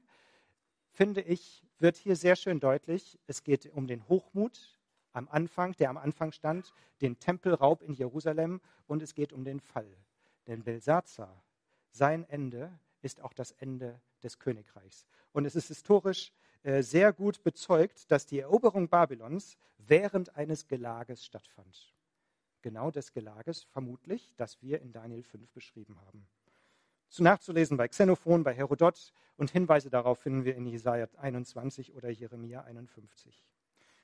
finde 0.91 1.21
ich, 1.21 1.63
wird 1.79 1.95
hier 1.97 2.15
sehr 2.15 2.35
schön 2.35 2.59
deutlich, 2.59 3.19
es 3.27 3.43
geht 3.43 3.71
um 3.73 3.87
den 3.87 4.07
Hochmut 4.07 4.79
am 5.11 5.27
Anfang, 5.29 5.73
der 5.73 5.89
am 5.89 5.97
Anfang 5.97 6.31
stand, 6.31 6.73
den 7.01 7.19
Tempelraub 7.19 7.81
in 7.81 7.93
Jerusalem 7.93 8.61
und 8.87 9.01
es 9.01 9.13
geht 9.13 9.33
um 9.33 9.43
den 9.43 9.59
Fall. 9.59 9.97
Denn 10.47 10.63
Belsazar, 10.63 11.43
sein 11.91 12.27
Ende 12.29 12.71
ist 13.01 13.21
auch 13.21 13.33
das 13.33 13.51
Ende 13.51 13.99
des 14.23 14.39
Königreichs. 14.39 15.05
Und 15.31 15.45
es 15.45 15.55
ist 15.55 15.67
historisch 15.67 16.31
sehr 16.63 17.11
gut 17.11 17.43
bezeugt, 17.43 18.09
dass 18.11 18.25
die 18.25 18.39
Eroberung 18.39 18.87
Babylons 18.87 19.57
während 19.77 20.35
eines 20.35 20.67
Gelages 20.67 21.25
stattfand. 21.25 21.93
Genau 22.61 22.91
des 22.91 23.11
Gelages 23.11 23.63
vermutlich, 23.63 24.31
das 24.37 24.61
wir 24.61 24.81
in 24.81 24.93
Daniel 24.93 25.23
5 25.23 25.51
beschrieben 25.51 25.99
haben. 26.05 26.25
Zu 27.09 27.21
nachzulesen 27.21 27.77
bei 27.77 27.87
Xenophon, 27.87 28.43
bei 28.43 28.53
Herodot 28.53 29.13
und 29.37 29.51
Hinweise 29.51 29.89
darauf 29.89 30.19
finden 30.19 30.45
wir 30.45 30.55
in 30.55 30.65
Jesaja 30.65 31.07
21 31.17 31.93
oder 31.93 32.09
Jeremia 32.09 32.61
51. 32.61 33.43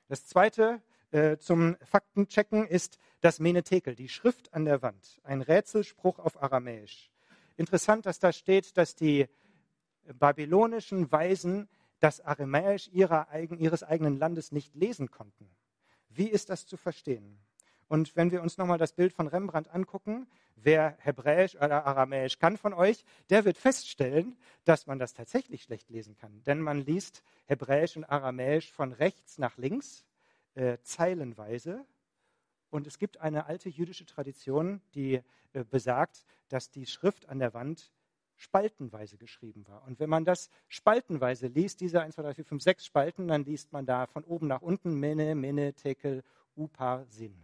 Das 0.08 0.26
zweite 0.26 0.82
äh, 1.10 1.38
zum 1.38 1.76
Faktenchecken 1.82 2.66
ist 2.66 2.98
das 3.20 3.40
Menetekel, 3.40 3.94
die 3.94 4.08
Schrift 4.08 4.52
an 4.54 4.64
der 4.64 4.82
Wand, 4.82 5.20
ein 5.24 5.42
Rätselspruch 5.42 6.18
auf 6.18 6.40
Aramäisch. 6.42 7.10
Interessant, 7.56 8.06
dass 8.06 8.20
da 8.20 8.32
steht, 8.32 8.76
dass 8.76 8.94
die 8.94 9.26
babylonischen 10.18 11.10
Weisen 11.10 11.68
das 12.00 12.20
Aramäisch 12.20 12.88
ihrer, 12.88 13.28
ihres 13.58 13.82
eigenen 13.82 14.18
Landes 14.18 14.52
nicht 14.52 14.74
lesen 14.74 15.10
konnten. 15.10 15.48
Wie 16.08 16.28
ist 16.28 16.50
das 16.50 16.66
zu 16.66 16.76
verstehen? 16.76 17.38
Und 17.88 18.14
wenn 18.14 18.30
wir 18.30 18.40
uns 18.40 18.56
nochmal 18.56 18.78
das 18.78 18.92
Bild 18.92 19.12
von 19.12 19.26
Rembrandt 19.26 19.68
angucken, 19.68 20.28
wer 20.54 20.96
Hebräisch 21.00 21.56
oder 21.56 21.86
Aramäisch 21.86 22.38
kann 22.38 22.56
von 22.56 22.72
euch, 22.72 23.04
der 23.30 23.44
wird 23.44 23.58
feststellen, 23.58 24.36
dass 24.64 24.86
man 24.86 24.98
das 24.98 25.12
tatsächlich 25.12 25.64
schlecht 25.64 25.90
lesen 25.90 26.16
kann. 26.16 26.42
Denn 26.44 26.60
man 26.60 26.78
liest 26.78 27.24
Hebräisch 27.46 27.96
und 27.96 28.04
Aramäisch 28.04 28.70
von 28.70 28.92
rechts 28.92 29.38
nach 29.38 29.56
links, 29.56 30.04
äh, 30.54 30.78
zeilenweise. 30.82 31.84
Und 32.70 32.86
es 32.86 32.98
gibt 32.98 33.18
eine 33.18 33.46
alte 33.46 33.68
jüdische 33.68 34.06
Tradition, 34.06 34.80
die 34.94 35.20
äh, 35.52 35.64
besagt, 35.64 36.24
dass 36.48 36.70
die 36.70 36.86
Schrift 36.86 37.28
an 37.28 37.40
der 37.40 37.54
Wand 37.54 37.90
spaltenweise 38.40 39.18
geschrieben 39.18 39.66
war. 39.68 39.84
Und 39.86 40.00
wenn 40.00 40.08
man 40.08 40.24
das 40.24 40.50
spaltenweise 40.68 41.48
liest, 41.48 41.80
diese 41.80 42.00
1, 42.00 42.14
2, 42.14 42.22
3, 42.22 42.34
4, 42.34 42.44
5, 42.46 42.62
6 42.62 42.86
Spalten, 42.86 43.28
dann 43.28 43.44
liest 43.44 43.72
man 43.72 43.84
da 43.84 44.06
von 44.06 44.24
oben 44.24 44.46
nach 44.46 44.62
unten 44.62 44.94
Mene, 44.98 45.34
Mene, 45.34 45.74
Tekel, 45.74 46.22
Upar, 46.56 47.04
Sin. 47.06 47.36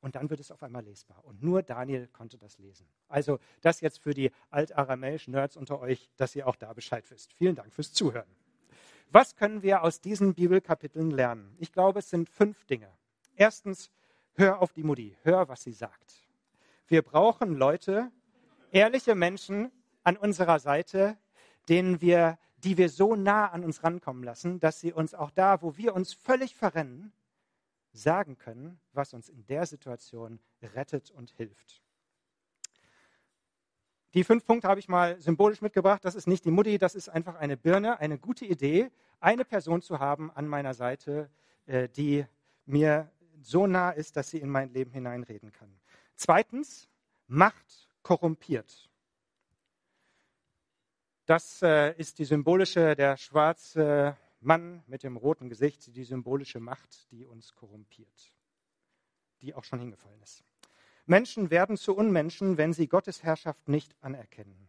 Und 0.00 0.14
dann 0.16 0.30
wird 0.30 0.40
es 0.40 0.50
auf 0.50 0.62
einmal 0.62 0.82
lesbar. 0.82 1.22
Und 1.26 1.42
nur 1.42 1.62
Daniel 1.62 2.08
konnte 2.08 2.38
das 2.38 2.56
lesen. 2.58 2.86
Also 3.08 3.38
das 3.60 3.82
jetzt 3.82 3.98
für 3.98 4.14
die 4.14 4.30
altaramäischen 4.48 5.32
Nerds 5.32 5.58
unter 5.58 5.78
euch, 5.80 6.10
dass 6.16 6.34
ihr 6.34 6.48
auch 6.48 6.56
da 6.56 6.72
Bescheid 6.72 7.04
wisst. 7.10 7.34
Vielen 7.34 7.54
Dank 7.54 7.74
fürs 7.74 7.92
Zuhören. 7.92 8.28
Was 9.10 9.36
können 9.36 9.62
wir 9.62 9.82
aus 9.82 10.00
diesen 10.00 10.34
Bibelkapiteln 10.34 11.10
lernen? 11.10 11.54
Ich 11.58 11.72
glaube, 11.72 11.98
es 11.98 12.08
sind 12.08 12.30
fünf 12.30 12.64
Dinge. 12.64 12.90
Erstens, 13.36 13.90
hör 14.34 14.62
auf 14.62 14.72
die 14.72 14.82
Mutti, 14.84 15.16
hör, 15.24 15.48
was 15.48 15.62
sie 15.62 15.72
sagt. 15.72 16.26
Wir 16.86 17.02
brauchen 17.02 17.54
Leute, 17.54 18.10
ehrliche 18.70 19.14
Menschen, 19.14 19.70
an 20.02 20.16
unserer 20.16 20.58
Seite, 20.58 21.16
denen 21.68 22.00
wir, 22.00 22.38
die 22.58 22.76
wir 22.76 22.88
so 22.88 23.16
nah 23.16 23.46
an 23.46 23.64
uns 23.64 23.82
rankommen 23.82 24.22
lassen, 24.22 24.60
dass 24.60 24.80
sie 24.80 24.92
uns 24.92 25.14
auch 25.14 25.30
da, 25.30 25.62
wo 25.62 25.76
wir 25.76 25.94
uns 25.94 26.12
völlig 26.12 26.54
verrennen, 26.54 27.12
sagen 27.92 28.38
können, 28.38 28.80
was 28.92 29.14
uns 29.14 29.28
in 29.28 29.46
der 29.46 29.66
Situation 29.66 30.40
rettet 30.62 31.10
und 31.10 31.30
hilft. 31.30 31.82
Die 34.14 34.24
fünf 34.24 34.44
Punkte 34.44 34.68
habe 34.68 34.80
ich 34.80 34.88
mal 34.88 35.20
symbolisch 35.20 35.60
mitgebracht. 35.60 36.04
Das 36.04 36.14
ist 36.14 36.26
nicht 36.26 36.44
die 36.44 36.50
Mutti, 36.50 36.78
das 36.78 36.94
ist 36.94 37.08
einfach 37.08 37.36
eine 37.36 37.56
Birne, 37.56 38.00
eine 38.00 38.18
gute 38.18 38.44
Idee, 38.44 38.90
eine 39.20 39.44
Person 39.44 39.82
zu 39.82 39.98
haben 39.98 40.30
an 40.32 40.48
meiner 40.48 40.74
Seite, 40.74 41.30
äh, 41.66 41.88
die 41.88 42.26
mir 42.66 43.10
so 43.40 43.66
nah 43.66 43.90
ist, 43.90 44.16
dass 44.16 44.30
sie 44.30 44.38
in 44.38 44.50
mein 44.50 44.72
Leben 44.72 44.90
hineinreden 44.90 45.52
kann. 45.52 45.72
Zweitens, 46.16 46.90
Macht 47.32 47.88
korrumpiert. 48.02 48.89
Das 51.30 51.62
äh, 51.62 51.92
ist 51.96 52.18
die 52.18 52.24
symbolische, 52.24 52.96
der 52.96 53.16
schwarze 53.16 54.16
Mann 54.40 54.82
mit 54.88 55.04
dem 55.04 55.16
roten 55.16 55.48
Gesicht, 55.48 55.94
die 55.94 56.02
symbolische 56.02 56.58
Macht, 56.58 57.08
die 57.12 57.24
uns 57.24 57.54
korrumpiert, 57.54 58.32
die 59.40 59.54
auch 59.54 59.62
schon 59.62 59.78
hingefallen 59.78 60.20
ist. 60.22 60.42
Menschen 61.06 61.52
werden 61.52 61.76
zu 61.76 61.96
Unmenschen, 61.96 62.58
wenn 62.58 62.72
sie 62.72 62.88
Gottes 62.88 63.22
Herrschaft 63.22 63.68
nicht 63.68 63.94
anerkennen. 64.00 64.68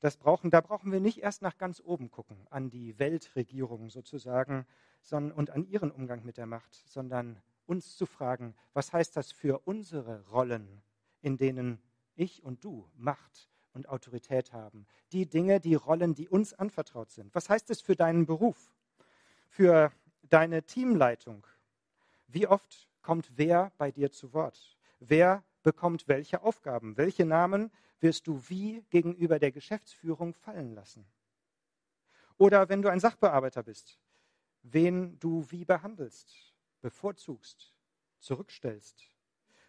Das 0.00 0.16
brauchen, 0.16 0.50
da 0.50 0.60
brauchen 0.60 0.90
wir 0.90 0.98
nicht 0.98 1.18
erst 1.18 1.42
nach 1.42 1.58
ganz 1.58 1.80
oben 1.80 2.10
gucken, 2.10 2.44
an 2.50 2.68
die 2.68 2.98
Weltregierung 2.98 3.88
sozusagen 3.88 4.66
sondern, 5.00 5.38
und 5.38 5.50
an 5.50 5.64
ihren 5.64 5.92
Umgang 5.92 6.24
mit 6.24 6.38
der 6.38 6.46
Macht, 6.46 6.74
sondern 6.88 7.40
uns 7.66 7.96
zu 7.96 8.06
fragen, 8.06 8.56
was 8.72 8.92
heißt 8.92 9.16
das 9.16 9.30
für 9.30 9.60
unsere 9.60 10.26
Rollen, 10.26 10.82
in 11.20 11.36
denen 11.36 11.80
ich 12.16 12.42
und 12.42 12.64
du 12.64 12.90
Macht 12.96 13.48
und 13.76 13.88
Autorität 13.88 14.52
haben. 14.52 14.86
Die 15.12 15.26
Dinge, 15.26 15.60
die 15.60 15.74
Rollen, 15.74 16.14
die 16.14 16.28
uns 16.28 16.54
anvertraut 16.54 17.10
sind. 17.10 17.34
Was 17.34 17.48
heißt 17.48 17.70
es 17.70 17.80
für 17.80 17.94
deinen 17.94 18.26
Beruf? 18.26 18.74
Für 19.48 19.92
deine 20.22 20.64
Teamleitung? 20.64 21.46
Wie 22.26 22.46
oft 22.48 22.88
kommt 23.02 23.30
wer 23.36 23.70
bei 23.78 23.92
dir 23.92 24.10
zu 24.10 24.32
Wort? 24.32 24.76
Wer 24.98 25.44
bekommt 25.62 26.08
welche 26.08 26.42
Aufgaben? 26.42 26.96
Welche 26.96 27.24
Namen 27.24 27.70
wirst 28.00 28.26
du 28.26 28.42
wie 28.48 28.82
gegenüber 28.90 29.38
der 29.38 29.52
Geschäftsführung 29.52 30.34
fallen 30.34 30.74
lassen? 30.74 31.06
Oder 32.38 32.68
wenn 32.68 32.82
du 32.82 32.90
ein 32.90 33.00
Sachbearbeiter 33.00 33.62
bist, 33.62 33.98
wen 34.62 35.18
du 35.20 35.46
wie 35.50 35.64
behandelst, 35.64 36.54
bevorzugst, 36.80 37.72
zurückstellst, 38.18 39.10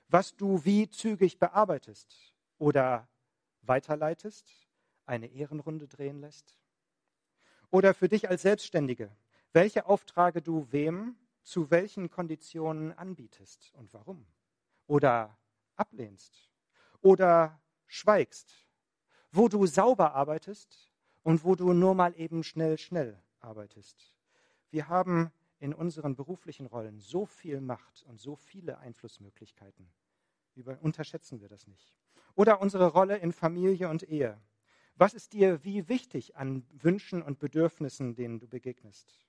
was 0.08 0.36
du 0.36 0.64
wie 0.66 0.90
zügig 0.90 1.40
bearbeitest 1.40 2.34
oder 2.58 3.08
weiterleitest, 3.67 4.67
eine 5.05 5.27
Ehrenrunde 5.27 5.88
drehen 5.88 6.21
lässt? 6.21 6.57
Oder 7.69 7.93
für 7.93 8.07
dich 8.07 8.29
als 8.29 8.43
Selbstständige, 8.43 9.15
welche 9.53 9.86
Aufträge 9.86 10.41
du 10.41 10.71
wem 10.71 11.15
zu 11.43 11.71
welchen 11.71 12.09
Konditionen 12.09 12.91
anbietest 12.97 13.71
und 13.74 13.93
warum? 13.93 14.25
Oder 14.86 15.38
ablehnst? 15.75 16.50
Oder 17.01 17.62
schweigst? 17.86 18.67
Wo 19.31 19.47
du 19.47 19.65
sauber 19.65 20.13
arbeitest 20.13 20.91
und 21.24 21.43
wo 21.43 21.55
du 21.55 21.74
nur 21.74 21.95
mal 21.95 22.13
eben 22.19 22.43
schnell, 22.43 22.77
schnell 22.77 23.21
arbeitest. 23.39 24.15
Wir 24.69 24.89
haben 24.89 25.31
in 25.59 25.74
unseren 25.74 26.15
beruflichen 26.15 26.65
Rollen 26.65 27.00
so 27.00 27.25
viel 27.25 27.62
Macht 27.62 28.03
und 28.03 28.19
so 28.19 28.36
viele 28.36 28.79
Einflussmöglichkeiten. 28.79 29.89
Über, 30.55 30.77
unterschätzen 30.81 31.39
wir 31.39 31.47
das 31.47 31.67
nicht. 31.67 31.97
Oder 32.38 32.62
unsere 32.62 32.91
Rolle 32.91 33.17
in 33.17 33.34
Familie 33.34 33.89
und 33.89 34.03
Ehe. 34.03 34.39
Was 34.96 35.15
ist 35.15 35.34
dir 35.34 35.63
wie 35.63 35.89
wichtig 35.89 36.36
an 36.36 36.63
Wünschen 36.70 37.24
und 37.24 37.39
Bedürfnissen, 37.39 38.13
denen 38.13 38.39
du 38.39 38.48
begegnest? 38.48 39.25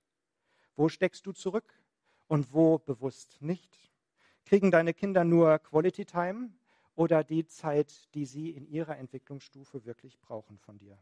Wo 0.76 0.90
steckst 0.90 1.24
du 1.24 1.32
zurück 1.32 1.72
und 2.26 2.52
wo 2.52 2.76
bewusst 2.76 3.40
nicht? 3.40 3.90
Kriegen 4.44 4.70
deine 4.70 4.92
Kinder 4.92 5.24
nur 5.24 5.58
Quality 5.58 6.04
Time 6.04 6.50
oder 6.96 7.24
die 7.24 7.46
Zeit, 7.46 8.14
die 8.14 8.26
sie 8.26 8.50
in 8.50 8.66
ihrer 8.66 8.98
Entwicklungsstufe 8.98 9.86
wirklich 9.86 10.20
brauchen 10.20 10.58
von 10.58 10.76
dir? 10.76 10.98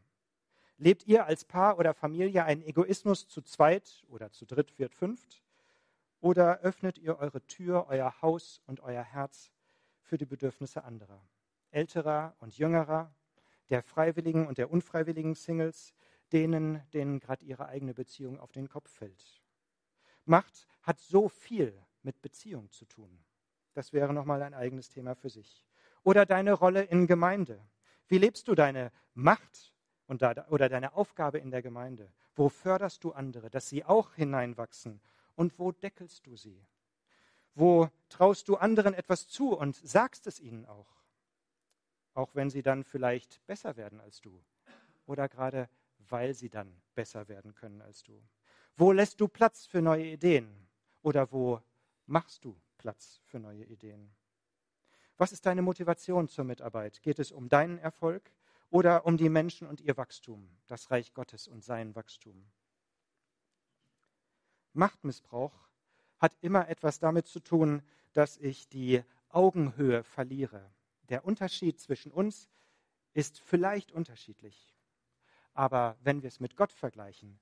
Lebt 0.77 1.05
ihr 1.07 1.25
als 1.25 1.43
Paar 1.43 1.77
oder 1.77 1.93
Familie 1.93 2.45
einen 2.45 2.63
Egoismus 2.63 3.27
zu 3.27 3.41
zweit 3.41 4.05
oder 4.07 4.31
zu 4.31 4.45
dritt, 4.45 4.71
viert, 4.71 4.95
fünft? 4.95 5.43
Oder 6.21 6.61
öffnet 6.61 6.99
ihr 6.99 7.19
eure 7.19 7.45
Tür, 7.47 7.87
euer 7.89 8.21
Haus 8.21 8.61
und 8.65 8.79
euer 8.79 9.03
Herz 9.03 9.51
für 9.99 10.17
die 10.17 10.25
Bedürfnisse 10.25 10.85
anderer? 10.85 11.21
Älterer 11.77 12.35
und 12.39 12.57
jüngerer, 12.57 13.13
der 13.69 13.83
freiwilligen 13.83 14.47
und 14.47 14.57
der 14.57 14.71
unfreiwilligen 14.71 15.35
Singles, 15.35 15.93
denen, 16.31 16.81
denen 16.91 17.19
gerade 17.19 17.45
ihre 17.45 17.67
eigene 17.67 17.93
Beziehung 17.93 18.39
auf 18.39 18.51
den 18.51 18.67
Kopf 18.67 18.89
fällt. 18.89 19.43
Macht 20.25 20.67
hat 20.81 20.99
so 20.99 21.29
viel 21.29 21.79
mit 22.01 22.19
Beziehung 22.23 22.71
zu 22.71 22.85
tun. 22.85 23.23
Das 23.73 23.93
wäre 23.93 24.11
nochmal 24.11 24.41
ein 24.41 24.55
eigenes 24.55 24.89
Thema 24.89 25.13
für 25.13 25.29
sich. 25.29 25.67
Oder 26.03 26.25
deine 26.25 26.53
Rolle 26.53 26.81
in 26.81 27.05
Gemeinde. 27.05 27.63
Wie 28.07 28.17
lebst 28.17 28.47
du 28.47 28.55
deine 28.55 28.91
Macht 29.13 29.71
und 30.07 30.23
da, 30.23 30.47
oder 30.49 30.69
deine 30.69 30.93
Aufgabe 30.93 31.37
in 31.37 31.51
der 31.51 31.61
Gemeinde? 31.61 32.11
Wo 32.33 32.49
förderst 32.49 33.03
du 33.03 33.11
andere, 33.11 33.51
dass 33.51 33.69
sie 33.69 33.85
auch 33.85 34.15
hineinwachsen? 34.15 34.99
Und 35.35 35.59
wo 35.59 35.71
deckelst 35.71 36.25
du 36.25 36.35
sie? 36.35 36.65
Wo 37.53 37.89
traust 38.09 38.47
du 38.49 38.55
anderen 38.55 38.95
etwas 38.95 39.27
zu 39.27 39.55
und 39.55 39.75
sagst 39.75 40.25
es 40.25 40.39
ihnen 40.39 40.65
auch? 40.65 40.96
Auch 42.17 42.33
wenn 42.33 42.49
sie 42.49 42.63
dann 42.63 42.83
vielleicht 42.83 43.45
besser 43.45 43.77
werden 43.77 44.01
als 44.01 44.21
du 44.21 44.43
oder 45.05 45.29
gerade 45.29 45.69
weil 46.09 46.33
sie 46.33 46.49
dann 46.49 46.81
besser 46.95 47.27
werden 47.27 47.53
können 47.53 47.79
als 47.79 48.01
du. 48.01 48.19
Wo 48.75 48.91
lässt 48.91 49.21
du 49.21 49.27
Platz 49.27 49.67
für 49.67 49.83
neue 49.83 50.07
Ideen 50.07 50.67
oder 51.03 51.31
wo 51.31 51.61
machst 52.07 52.43
du 52.43 52.59
Platz 52.79 53.21
für 53.25 53.37
neue 53.37 53.65
Ideen? 53.65 54.09
Was 55.17 55.31
ist 55.31 55.45
deine 55.45 55.61
Motivation 55.61 56.27
zur 56.27 56.43
Mitarbeit? 56.43 57.03
Geht 57.03 57.19
es 57.19 57.31
um 57.31 57.49
deinen 57.49 57.77
Erfolg 57.77 58.31
oder 58.71 59.05
um 59.05 59.15
die 59.15 59.29
Menschen 59.29 59.67
und 59.67 59.79
ihr 59.79 59.95
Wachstum, 59.95 60.49
das 60.65 60.89
Reich 60.89 61.13
Gottes 61.13 61.47
und 61.47 61.63
sein 61.63 61.95
Wachstum. 61.95 62.49
Machtmissbrauch 64.73 65.53
hat 66.17 66.35
immer 66.41 66.67
etwas 66.67 66.97
damit 66.97 67.27
zu 67.27 67.41
tun, 67.41 67.83
dass 68.13 68.37
ich 68.37 68.67
die 68.69 69.03
Augenhöhe 69.29 70.03
verliere. 70.03 70.71
Der 71.09 71.25
Unterschied 71.25 71.79
zwischen 71.79 72.11
uns 72.11 72.49
ist 73.13 73.39
vielleicht 73.39 73.91
unterschiedlich, 73.91 74.75
aber 75.53 75.97
wenn 76.03 76.21
wir 76.21 76.27
es 76.27 76.39
mit 76.39 76.55
Gott 76.55 76.71
vergleichen, 76.71 77.39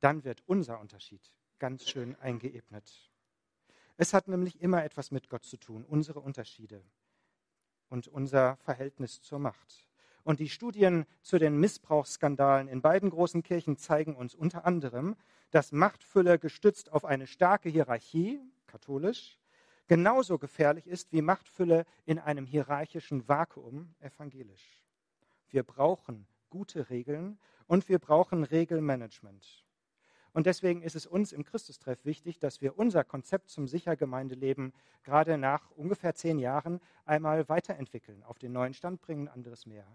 dann 0.00 0.24
wird 0.24 0.42
unser 0.46 0.80
Unterschied 0.80 1.32
ganz 1.58 1.88
schön 1.88 2.16
eingeebnet. 2.16 3.10
Es 3.96 4.14
hat 4.14 4.28
nämlich 4.28 4.60
immer 4.60 4.84
etwas 4.84 5.10
mit 5.10 5.28
Gott 5.28 5.44
zu 5.44 5.56
tun, 5.56 5.84
unsere 5.84 6.20
Unterschiede 6.20 6.82
und 7.88 8.08
unser 8.08 8.56
Verhältnis 8.58 9.20
zur 9.22 9.38
Macht. 9.38 9.88
Und 10.22 10.40
die 10.40 10.48
Studien 10.48 11.06
zu 11.22 11.38
den 11.38 11.58
Missbrauchsskandalen 11.58 12.68
in 12.68 12.82
beiden 12.82 13.10
großen 13.10 13.42
Kirchen 13.42 13.76
zeigen 13.76 14.14
uns 14.14 14.34
unter 14.34 14.66
anderem, 14.66 15.16
dass 15.50 15.72
Machtfülle 15.72 16.38
gestützt 16.38 16.92
auf 16.92 17.04
eine 17.04 17.26
starke 17.26 17.68
Hierarchie, 17.68 18.40
katholisch, 18.66 19.37
genauso 19.88 20.38
gefährlich 20.38 20.86
ist 20.86 21.12
wie 21.12 21.22
Machtfülle 21.22 21.84
in 22.04 22.18
einem 22.18 22.46
hierarchischen 22.46 23.26
Vakuum, 23.28 23.94
evangelisch. 24.00 24.84
Wir 25.48 25.64
brauchen 25.64 26.26
gute 26.50 26.90
Regeln 26.90 27.38
und 27.66 27.88
wir 27.88 27.98
brauchen 27.98 28.44
Regelmanagement. 28.44 29.64
Und 30.32 30.46
deswegen 30.46 30.82
ist 30.82 30.94
es 30.94 31.06
uns 31.06 31.32
im 31.32 31.42
Christustreff 31.42 32.04
wichtig, 32.04 32.38
dass 32.38 32.60
wir 32.60 32.78
unser 32.78 33.02
Konzept 33.02 33.50
zum 33.50 33.66
Sichergemeindeleben 33.66 34.72
gerade 35.02 35.38
nach 35.38 35.70
ungefähr 35.72 36.14
zehn 36.14 36.38
Jahren 36.38 36.80
einmal 37.04 37.48
weiterentwickeln, 37.48 38.22
auf 38.22 38.38
den 38.38 38.52
neuen 38.52 38.74
Stand 38.74 39.00
bringen, 39.00 39.28
anderes 39.28 39.66
mehr. 39.66 39.86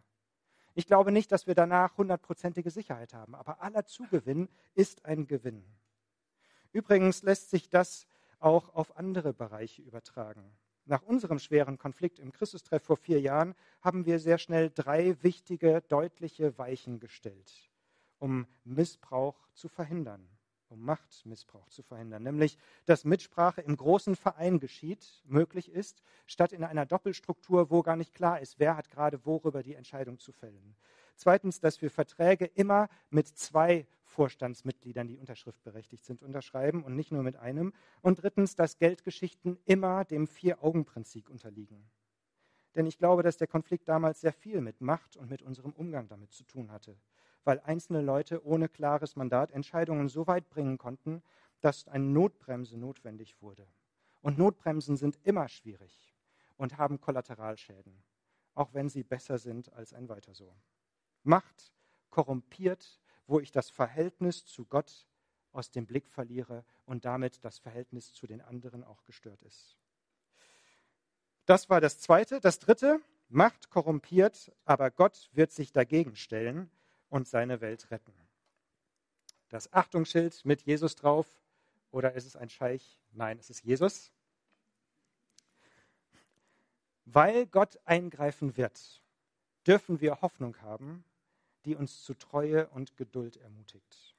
Ich 0.75 0.87
glaube 0.87 1.11
nicht, 1.11 1.31
dass 1.31 1.45
wir 1.45 1.53
danach 1.53 1.97
hundertprozentige 1.97 2.71
Sicherheit 2.71 3.13
haben, 3.13 3.35
aber 3.35 3.61
aller 3.61 3.85
Zugewinn 3.85 4.49
ist 4.73 5.05
ein 5.05 5.27
Gewinn. 5.27 5.63
Übrigens 6.71 7.21
lässt 7.21 7.51
sich 7.51 7.69
das 7.69 8.07
auch 8.43 8.73
auf 8.75 8.97
andere 8.97 9.33
Bereiche 9.33 9.81
übertragen. 9.81 10.55
Nach 10.85 11.01
unserem 11.01 11.39
schweren 11.39 11.77
Konflikt 11.77 12.19
im 12.19 12.31
Christustreff 12.31 12.83
vor 12.83 12.97
vier 12.97 13.21
Jahren 13.21 13.55
haben 13.81 14.05
wir 14.05 14.19
sehr 14.19 14.37
schnell 14.37 14.69
drei 14.69 15.15
wichtige, 15.23 15.81
deutliche 15.87 16.57
Weichen 16.57 16.99
gestellt, 16.99 17.71
um 18.19 18.45
Missbrauch 18.65 19.47
zu 19.53 19.69
verhindern 19.69 20.27
um 20.73 20.83
Machtmissbrauch 20.83 21.69
zu 21.69 21.83
verhindern, 21.83 22.23
nämlich 22.23 22.57
dass 22.85 23.05
Mitsprache 23.05 23.61
im 23.61 23.77
großen 23.77 24.15
Verein 24.15 24.59
geschieht, 24.59 25.21
möglich 25.25 25.71
ist, 25.71 26.01
statt 26.25 26.51
in 26.51 26.63
einer 26.63 26.85
Doppelstruktur, 26.85 27.69
wo 27.69 27.83
gar 27.83 27.95
nicht 27.95 28.13
klar 28.13 28.41
ist, 28.41 28.59
wer 28.59 28.75
hat 28.75 28.89
gerade 28.89 29.23
worüber 29.25 29.61
die 29.61 29.75
Entscheidung 29.75 30.17
zu 30.19 30.31
fällen. 30.31 30.75
Zweitens, 31.15 31.59
dass 31.59 31.81
wir 31.81 31.91
Verträge 31.91 32.45
immer 32.45 32.89
mit 33.11 33.27
zwei 33.27 33.85
Vorstandsmitgliedern, 34.13 35.07
die 35.07 35.17
unterschriftberechtigt 35.17 36.05
sind, 36.05 36.23
unterschreiben 36.23 36.83
und 36.83 36.95
nicht 36.95 37.11
nur 37.11 37.23
mit 37.23 37.35
einem. 37.35 37.73
Und 38.01 38.23
drittens, 38.23 38.55
dass 38.55 38.77
Geldgeschichten 38.77 39.57
immer 39.65 40.05
dem 40.05 40.27
Vier-Augen-Prinzip 40.27 41.29
unterliegen. 41.29 41.89
Denn 42.75 42.85
ich 42.85 42.97
glaube, 42.97 43.21
dass 43.21 43.37
der 43.37 43.47
Konflikt 43.47 43.87
damals 43.87 44.21
sehr 44.21 44.33
viel 44.33 44.61
mit 44.61 44.81
Macht 44.81 45.17
und 45.17 45.29
mit 45.29 45.41
unserem 45.41 45.73
Umgang 45.73 46.07
damit 46.07 46.31
zu 46.31 46.43
tun 46.43 46.71
hatte 46.71 46.95
weil 47.43 47.59
einzelne 47.61 48.01
Leute 48.01 48.45
ohne 48.45 48.69
klares 48.69 49.15
Mandat 49.15 49.51
Entscheidungen 49.51 50.09
so 50.09 50.27
weit 50.27 50.49
bringen 50.49 50.77
konnten, 50.77 51.21
dass 51.61 51.87
eine 51.87 52.05
Notbremse 52.05 52.77
notwendig 52.77 53.41
wurde. 53.41 53.67
Und 54.21 54.37
Notbremsen 54.37 54.97
sind 54.97 55.19
immer 55.23 55.47
schwierig 55.49 56.13
und 56.57 56.77
haben 56.77 57.01
Kollateralschäden, 57.01 58.03
auch 58.55 58.73
wenn 58.73 58.89
sie 58.89 59.03
besser 59.03 59.37
sind 59.37 59.71
als 59.73 59.93
ein 59.93 60.07
Weiter 60.09 60.33
so. 60.33 60.55
Macht 61.23 61.73
korrumpiert, 62.09 63.01
wo 63.27 63.39
ich 63.39 63.51
das 63.51 63.69
Verhältnis 63.69 64.45
zu 64.45 64.65
Gott 64.65 65.07
aus 65.51 65.71
dem 65.71 65.85
Blick 65.85 66.07
verliere 66.07 66.65
und 66.85 67.05
damit 67.05 67.43
das 67.43 67.59
Verhältnis 67.59 68.13
zu 68.13 68.27
den 68.27 68.41
anderen 68.41 68.83
auch 68.83 69.03
gestört 69.05 69.41
ist. 69.43 69.77
Das 71.45 71.69
war 71.69 71.81
das 71.81 71.99
Zweite. 71.99 72.39
Das 72.39 72.59
Dritte, 72.59 73.01
Macht 73.29 73.71
korrumpiert, 73.71 74.51
aber 74.63 74.91
Gott 74.91 75.31
wird 75.33 75.51
sich 75.51 75.71
dagegen 75.71 76.15
stellen 76.15 76.69
und 77.09 77.27
seine 77.27 77.61
Welt 77.61 77.89
retten. 77.89 78.13
Das 79.49 79.73
Achtungsschild 79.73 80.45
mit 80.45 80.61
Jesus 80.61 80.95
drauf 80.95 81.25
oder 81.89 82.13
ist 82.13 82.27
es 82.27 82.35
ein 82.35 82.49
Scheich? 82.49 83.01
Nein, 83.11 83.39
es 83.39 83.49
ist 83.49 83.63
Jesus. 83.63 84.11
Weil 87.05 87.47
Gott 87.47 87.79
eingreifen 87.85 88.55
wird, 88.55 89.01
dürfen 89.65 89.99
wir 89.99 90.21
Hoffnung 90.21 90.61
haben, 90.61 91.03
die 91.65 91.75
uns 91.75 92.03
zu 92.03 92.13
Treue 92.13 92.67
und 92.67 92.97
Geduld 92.97 93.37
ermutigt. 93.37 94.15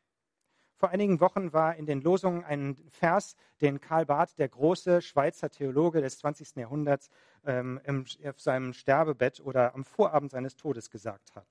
Vor 0.76 0.90
einigen 0.90 1.20
Wochen 1.20 1.52
war 1.52 1.76
in 1.76 1.86
den 1.86 2.02
Losungen 2.02 2.44
ein 2.44 2.76
Vers, 2.90 3.36
den 3.60 3.80
Karl 3.80 4.06
Barth, 4.06 4.38
der 4.38 4.48
große 4.48 5.00
Schweizer 5.02 5.48
Theologe 5.48 6.00
des 6.00 6.18
20. 6.18 6.56
Jahrhunderts, 6.56 7.10
ähm, 7.46 7.80
im, 7.84 8.04
auf 8.24 8.40
seinem 8.40 8.72
Sterbebett 8.72 9.40
oder 9.40 9.74
am 9.74 9.84
Vorabend 9.84 10.32
seines 10.32 10.56
Todes 10.56 10.90
gesagt 10.90 11.34
hat. 11.36 11.46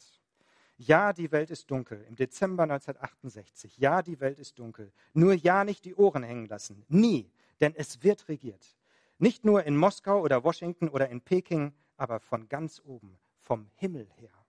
Ja, 0.77 1.13
die 1.13 1.32
Welt 1.32 1.51
ist 1.51 1.71
dunkel. 1.71 2.03
Im 2.10 2.15
Dezember 2.15 2.63
1968. 2.63 3.77
Ja, 3.77 4.01
die 4.01 4.19
Welt 4.19 4.39
ist 4.39 4.60
dunkel. 4.60 4.91
Nur 5.13 5.34
ja 5.34 5.63
nicht 5.63 5.86
die 5.86 5.95
Ohren 5.95 6.23
hängen 6.23 6.47
lassen. 6.47 6.84
Nie. 6.89 7.32
Denn 7.62 7.73
es 7.75 8.03
wird 8.03 8.27
regiert. 8.27 8.77
Nicht 9.19 9.45
nur 9.45 9.63
in 9.63 9.77
Moskau 9.77 10.21
oder 10.21 10.43
Washington 10.43 10.89
oder 10.89 11.10
in 11.10 11.21
Peking, 11.21 11.73
aber 11.95 12.19
von 12.19 12.49
ganz 12.49 12.82
oben, 12.84 13.17
vom 13.39 13.69
Himmel 13.75 14.10
her. 14.17 14.42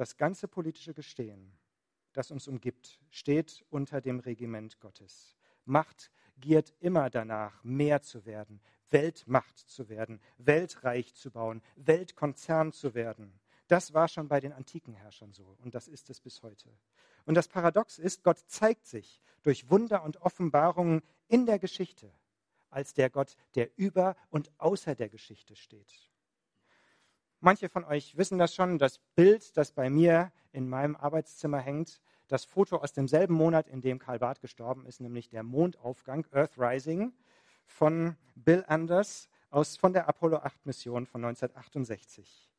Das 0.00 0.16
ganze 0.16 0.48
politische 0.48 0.94
Gestehen, 0.94 1.52
das 2.14 2.30
uns 2.30 2.48
umgibt, 2.48 2.98
steht 3.10 3.66
unter 3.68 4.00
dem 4.00 4.18
Regiment 4.18 4.80
Gottes. 4.80 5.36
Macht 5.66 6.10
giert 6.38 6.72
immer 6.80 7.10
danach, 7.10 7.62
mehr 7.64 8.00
zu 8.00 8.24
werden, 8.24 8.62
Weltmacht 8.88 9.58
zu 9.58 9.90
werden, 9.90 10.18
Weltreich 10.38 11.14
zu 11.14 11.30
bauen, 11.30 11.60
Weltkonzern 11.76 12.72
zu 12.72 12.94
werden. 12.94 13.38
Das 13.68 13.92
war 13.92 14.08
schon 14.08 14.26
bei 14.26 14.40
den 14.40 14.54
antiken 14.54 14.94
Herrschern 14.94 15.34
so 15.34 15.54
und 15.62 15.74
das 15.74 15.86
ist 15.86 16.08
es 16.08 16.18
bis 16.18 16.42
heute. 16.42 16.70
Und 17.26 17.34
das 17.34 17.48
Paradox 17.48 17.98
ist, 17.98 18.24
Gott 18.24 18.38
zeigt 18.46 18.86
sich 18.86 19.20
durch 19.42 19.68
Wunder 19.68 20.02
und 20.02 20.22
Offenbarungen 20.22 21.02
in 21.28 21.44
der 21.44 21.58
Geschichte 21.58 22.10
als 22.70 22.94
der 22.94 23.10
Gott, 23.10 23.36
der 23.54 23.68
über 23.76 24.16
und 24.30 24.50
außer 24.56 24.94
der 24.94 25.10
Geschichte 25.10 25.56
steht. 25.56 26.09
Manche 27.42 27.70
von 27.70 27.84
euch 27.84 28.18
wissen 28.18 28.36
das 28.36 28.54
schon, 28.54 28.78
das 28.78 28.98
Bild, 29.14 29.56
das 29.56 29.72
bei 29.72 29.88
mir 29.88 30.30
in 30.52 30.68
meinem 30.68 30.94
Arbeitszimmer 30.94 31.58
hängt, 31.58 32.02
das 32.28 32.44
Foto 32.44 32.76
aus 32.76 32.92
demselben 32.92 33.32
Monat, 33.32 33.66
in 33.66 33.80
dem 33.80 33.98
Karl 33.98 34.18
Barth 34.18 34.42
gestorben 34.42 34.84
ist, 34.84 35.00
nämlich 35.00 35.30
der 35.30 35.42
Mondaufgang, 35.42 36.26
Earth 36.32 36.58
Rising, 36.58 37.14
von 37.64 38.16
Bill 38.34 38.62
Anders 38.68 39.30
aus, 39.48 39.78
von 39.78 39.94
der 39.94 40.06
Apollo 40.06 40.38
8 40.38 40.66
Mission 40.66 41.06
von 41.06 41.24
1968. 41.24 42.50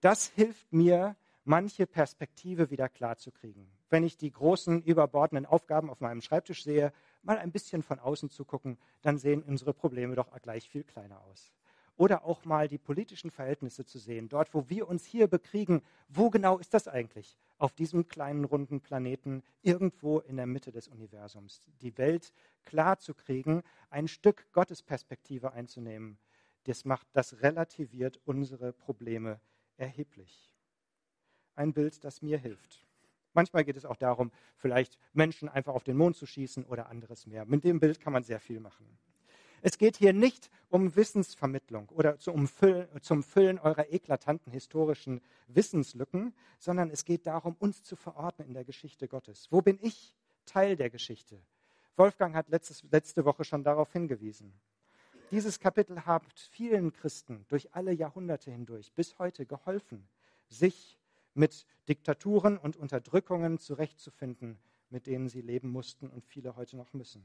Das 0.00 0.28
hilft 0.28 0.72
mir, 0.72 1.16
manche 1.44 1.88
Perspektive 1.88 2.70
wieder 2.70 2.88
klarzukriegen. 2.88 3.66
Wenn 3.90 4.04
ich 4.04 4.16
die 4.16 4.30
großen 4.30 4.82
überbordenden 4.82 5.46
Aufgaben 5.46 5.90
auf 5.90 6.00
meinem 6.00 6.20
Schreibtisch 6.20 6.62
sehe, 6.62 6.92
mal 7.22 7.38
ein 7.38 7.50
bisschen 7.50 7.82
von 7.82 7.98
außen 7.98 8.30
zu 8.30 8.44
gucken, 8.44 8.78
dann 9.00 9.18
sehen 9.18 9.42
unsere 9.42 9.74
Probleme 9.74 10.14
doch 10.14 10.30
gleich 10.40 10.68
viel 10.68 10.84
kleiner 10.84 11.20
aus. 11.22 11.52
Oder 12.02 12.24
auch 12.24 12.44
mal 12.44 12.66
die 12.66 12.78
politischen 12.78 13.30
Verhältnisse 13.30 13.84
zu 13.84 14.00
sehen. 14.00 14.28
Dort, 14.28 14.54
wo 14.54 14.68
wir 14.68 14.88
uns 14.88 15.04
hier 15.04 15.28
bekriegen, 15.28 15.82
wo 16.08 16.30
genau 16.30 16.58
ist 16.58 16.74
das 16.74 16.88
eigentlich? 16.88 17.38
Auf 17.58 17.74
diesem 17.74 18.08
kleinen 18.08 18.42
runden 18.44 18.80
Planeten, 18.80 19.44
irgendwo 19.60 20.18
in 20.18 20.36
der 20.36 20.48
Mitte 20.48 20.72
des 20.72 20.88
Universums. 20.88 21.62
Die 21.80 21.96
Welt 21.98 22.32
klar 22.64 22.98
zu 22.98 23.14
kriegen, 23.14 23.62
ein 23.88 24.08
Stück 24.08 24.50
Gottesperspektive 24.50 25.52
einzunehmen, 25.52 26.18
das 26.64 26.84
macht, 26.84 27.06
das 27.12 27.40
relativiert 27.40 28.18
unsere 28.24 28.72
Probleme 28.72 29.38
erheblich. 29.76 30.52
Ein 31.54 31.72
Bild, 31.72 32.02
das 32.02 32.20
mir 32.20 32.38
hilft. 32.38 32.84
Manchmal 33.32 33.62
geht 33.62 33.76
es 33.76 33.84
auch 33.84 33.94
darum, 33.94 34.32
vielleicht 34.56 34.98
Menschen 35.12 35.48
einfach 35.48 35.74
auf 35.74 35.84
den 35.84 35.96
Mond 35.96 36.16
zu 36.16 36.26
schießen 36.26 36.64
oder 36.64 36.88
anderes 36.88 37.28
mehr. 37.28 37.44
Mit 37.44 37.62
dem 37.62 37.78
Bild 37.78 38.00
kann 38.00 38.12
man 38.12 38.24
sehr 38.24 38.40
viel 38.40 38.58
machen. 38.58 38.98
Es 39.64 39.78
geht 39.78 39.96
hier 39.96 40.12
nicht 40.12 40.50
um 40.70 40.96
Wissensvermittlung 40.96 41.88
oder 41.90 42.18
zum 42.18 42.48
Füllen, 42.48 43.58
eurer 43.60 43.92
eklatanten 43.92 44.52
historischen 44.52 45.20
Wissenslücken, 45.46 46.34
sondern 46.58 46.90
es 46.90 47.04
geht 47.04 47.28
darum, 47.28 47.54
uns 47.60 47.84
zu 47.84 47.94
verordnen 47.94 48.48
in 48.48 48.54
der 48.54 48.64
Geschichte 48.64 49.06
Gottes. 49.06 49.46
Wo 49.52 49.62
bin 49.62 49.78
ich 49.80 50.16
Teil 50.46 50.74
der 50.74 50.90
Geschichte? 50.90 51.40
Wolfgang 51.96 52.34
hat 52.34 52.48
letztes, 52.48 52.82
letzte 52.90 53.24
Woche 53.24 53.44
schon 53.44 53.62
darauf 53.62 53.92
hingewiesen. 53.92 54.52
Dieses 55.30 55.60
Kapitel 55.60 56.06
hat 56.06 56.24
vielen 56.50 56.92
Christen 56.92 57.44
durch 57.46 57.72
alle 57.72 57.92
Jahrhunderte 57.92 58.50
hindurch 58.50 58.92
bis 58.94 59.16
heute 59.20 59.46
geholfen, 59.46 60.08
sich 60.48 60.98
mit 61.34 61.66
Diktaturen 61.88 62.58
und 62.58 62.76
Unterdrückungen 62.76 63.58
zurechtzufinden, 63.58 64.58
mit 64.90 65.06
denen 65.06 65.28
sie 65.28 65.40
leben 65.40 65.70
mussten 65.70 66.08
und 66.08 66.26
viele 66.26 66.56
heute 66.56 66.76
noch 66.76 66.92
müssen. 66.94 67.24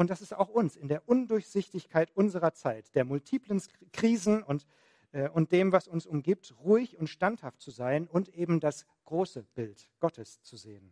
Und 0.00 0.08
das 0.08 0.22
ist 0.22 0.32
auch 0.32 0.48
uns 0.48 0.76
in 0.76 0.88
der 0.88 1.06
Undurchsichtigkeit 1.10 2.10
unserer 2.16 2.54
Zeit, 2.54 2.94
der 2.94 3.04
multiplen 3.04 3.62
Krisen 3.92 4.42
und, 4.42 4.66
äh, 5.12 5.28
und 5.28 5.52
dem, 5.52 5.72
was 5.72 5.88
uns 5.88 6.06
umgibt, 6.06 6.54
ruhig 6.64 6.96
und 6.96 7.08
standhaft 7.08 7.60
zu 7.60 7.70
sein 7.70 8.08
und 8.08 8.30
eben 8.30 8.60
das 8.60 8.86
große 9.04 9.42
Bild 9.42 9.90
Gottes 10.00 10.40
zu 10.40 10.56
sehen. 10.56 10.90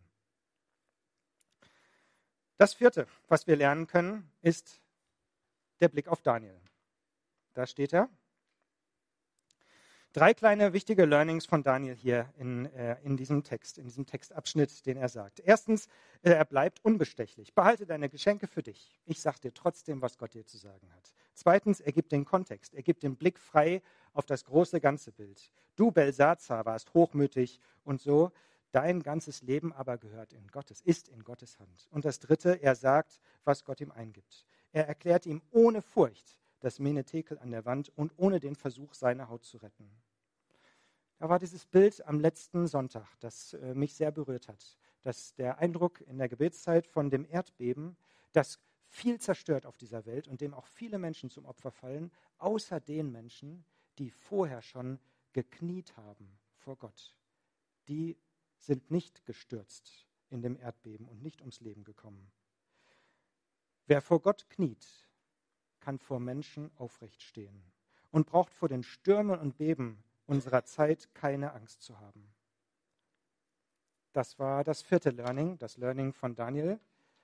Das 2.57 2.75
vierte, 2.75 3.07
was 3.27 3.47
wir 3.47 3.55
lernen 3.55 3.87
können, 3.87 4.31
ist 4.43 4.79
der 5.79 5.89
Blick 5.89 6.07
auf 6.07 6.21
Daniel. 6.21 6.61
Da 7.55 7.65
steht 7.65 7.93
er, 7.93 8.11
Drei 10.11 10.33
kleine 10.33 10.73
wichtige 10.73 11.05
Learnings 11.05 11.45
von 11.45 11.61
Daniel 11.61 11.93
hier 11.93 12.33
in, 12.39 12.65
äh, 12.73 12.97
in 13.03 13.15
diesem 13.15 13.43
Text, 13.43 13.77
in 13.77 13.85
diesem 13.85 14.07
Textabschnitt, 14.07 14.87
den 14.87 14.97
er 14.97 15.07
sagt. 15.07 15.39
Erstens, 15.39 15.85
äh, 16.23 16.31
er 16.31 16.45
bleibt 16.45 16.83
unbestechlich. 16.83 17.53
Behalte 17.53 17.85
deine 17.85 18.09
Geschenke 18.09 18.47
für 18.47 18.63
dich. 18.63 18.99
Ich 19.05 19.21
sage 19.21 19.39
dir 19.39 19.53
trotzdem, 19.53 20.01
was 20.01 20.17
Gott 20.17 20.33
dir 20.33 20.47
zu 20.47 20.57
sagen 20.57 20.91
hat. 20.95 21.13
Zweitens, 21.35 21.79
er 21.79 21.91
gibt 21.91 22.11
den 22.11 22.25
Kontext. 22.25 22.73
Er 22.73 22.81
gibt 22.81 23.03
den 23.03 23.17
Blick 23.17 23.37
frei 23.37 23.83
auf 24.13 24.25
das 24.25 24.45
große 24.45 24.81
ganze 24.81 25.11
Bild. 25.11 25.51
Du, 25.75 25.91
Belsazar, 25.91 26.65
warst 26.65 26.91
hochmütig 26.95 27.59
und 27.83 28.01
so. 28.01 28.31
Dein 28.71 29.03
ganzes 29.03 29.43
Leben 29.43 29.73
aber 29.73 29.99
gehört 29.99 30.33
in 30.33 30.47
Gottes, 30.47 30.81
ist 30.81 31.09
in 31.09 31.23
Gottes 31.23 31.59
Hand. 31.59 31.87
Und 31.91 32.03
das 32.03 32.17
Dritte, 32.17 32.63
er 32.63 32.73
sagt, 32.73 33.19
was 33.43 33.63
Gott 33.63 33.79
ihm 33.79 33.91
eingibt. 33.91 34.47
Er 34.71 34.87
erklärt 34.87 35.27
ihm 35.27 35.43
ohne 35.51 35.83
Furcht, 35.83 36.38
das 36.59 36.79
Menetekel 36.79 37.37
an 37.39 37.51
der 37.51 37.65
Wand 37.65 37.89
und 37.97 38.13
ohne 38.17 38.39
den 38.39 38.55
Versuch, 38.55 38.93
seine 38.93 39.29
Haut 39.29 39.43
zu 39.45 39.57
retten. 39.57 39.89
Da 41.17 41.27
war 41.27 41.39
dieses 41.39 41.65
Bild 41.65 42.05
am 42.05 42.19
letzten 42.19 42.67
Sonntag, 42.67 43.07
das 43.19 43.53
äh, 43.53 43.73
mich 43.73 43.93
sehr 43.93 44.11
berührt 44.11 44.47
hat. 44.47 44.77
Dass 45.01 45.33
der 45.35 45.59
Eindruck 45.59 46.01
in 46.01 46.17
der 46.17 46.29
Gebetszeit 46.29 46.87
von 46.87 47.09
dem 47.09 47.25
Erdbeben, 47.25 47.97
das 48.31 48.59
viel 48.87 49.19
zerstört 49.19 49.65
auf 49.65 49.77
dieser 49.77 50.05
Welt 50.05 50.27
und 50.27 50.41
dem 50.41 50.53
auch 50.53 50.65
viele 50.65 50.97
Menschen 50.97 51.29
zum 51.29 51.45
Opfer 51.45 51.71
fallen, 51.71 52.11
außer 52.37 52.79
den 52.79 53.11
Menschen, 53.11 53.65
die 53.97 54.11
vorher 54.11 54.61
schon 54.61 54.99
gekniet 55.33 55.95
haben 55.97 56.39
vor 56.55 56.77
Gott. 56.77 57.15
Die 57.87 58.17
sind 58.57 58.91
nicht 58.91 59.25
gestürzt 59.25 60.07
in 60.29 60.41
dem 60.41 60.57
Erdbeben 60.57 61.07
und 61.07 61.21
nicht 61.21 61.41
ums 61.41 61.59
Leben 61.59 61.83
gekommen. 61.83 62.31
Wer 63.87 64.01
vor 64.01 64.21
Gott 64.21 64.49
kniet, 64.49 65.08
kann 65.89 65.97
vor 65.97 66.19
Menschen 66.19 66.69
aufrecht 66.77 67.19
stehen 67.23 67.63
und 68.11 68.27
braucht 68.27 68.53
vor 68.53 68.69
den 68.69 68.83
Stürmen 68.83 69.39
und 69.39 69.57
Beben 69.57 69.97
unserer 70.27 70.63
Zeit 70.63 71.09
keine 71.15 71.53
Angst 71.53 71.81
zu 71.81 71.99
haben. 71.99 72.31
Das 74.13 74.37
war 74.37 74.63
das 74.63 74.83
vierte 74.83 75.09
Learning, 75.09 75.57
das 75.57 75.77
Learning 75.77 76.13
von 76.13 76.35
Daniel, 76.35 76.79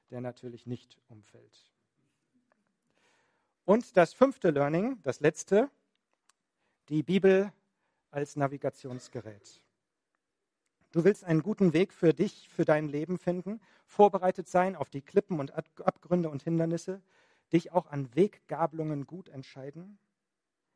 der 0.10 0.20
natürlich 0.20 0.66
nicht 0.66 0.98
umfällt. 1.10 1.70
Und 3.66 3.96
das 3.98 4.16
fünfte 4.16 4.50
Learning, 4.50 5.00
das 5.04 5.20
letzte, 5.20 5.70
die 6.90 7.04
Bibel 7.04 7.54
als 8.10 8.36
Navigationsgerät. 8.36 9.62
Du 10.92 11.04
willst 11.04 11.24
einen 11.24 11.44
guten 11.44 11.74
Weg 11.74 11.94
für 11.94 12.16
dich, 12.16 12.50
für 12.50 12.66
dein 12.66 12.88
Leben 12.88 13.20
finden, 13.20 13.62
vorbereitet 13.86 14.48
sein 14.48 14.76
auf 14.76 14.90
die 14.90 15.04
Klippen 15.04 15.40
und 15.40 15.54
Abgründe 15.54 16.30
und 16.30 16.42
Hindernisse, 16.42 17.04
dich 17.56 17.72
auch 17.72 17.88
an 17.88 18.14
Weggabelungen 18.16 19.08
gut 19.08 19.30
entscheiden, 19.30 19.98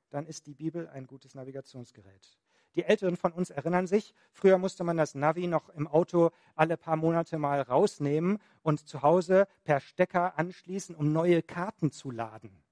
dann 0.09 0.25
ist 0.25 0.47
die 0.47 0.53
Bibel 0.53 0.87
ein 0.87 1.07
gutes 1.07 1.35
Navigationsgerät. 1.35 2.37
Die 2.75 2.85
Älteren 2.85 3.17
von 3.17 3.33
uns 3.33 3.49
erinnern 3.49 3.85
sich, 3.85 4.13
früher 4.31 4.57
musste 4.57 4.83
man 4.83 4.95
das 4.95 5.13
Navi 5.13 5.47
noch 5.47 5.69
im 5.69 5.87
Auto 5.87 6.31
alle 6.55 6.77
paar 6.77 6.95
Monate 6.95 7.37
mal 7.37 7.61
rausnehmen 7.61 8.39
und 8.61 8.87
zu 8.87 9.01
Hause 9.01 9.47
per 9.65 9.81
Stecker 9.81 10.37
anschließen, 10.39 10.95
um 10.95 11.11
neue 11.11 11.41
Karten 11.41 11.91
zu 11.91 12.11
laden. 12.11 12.63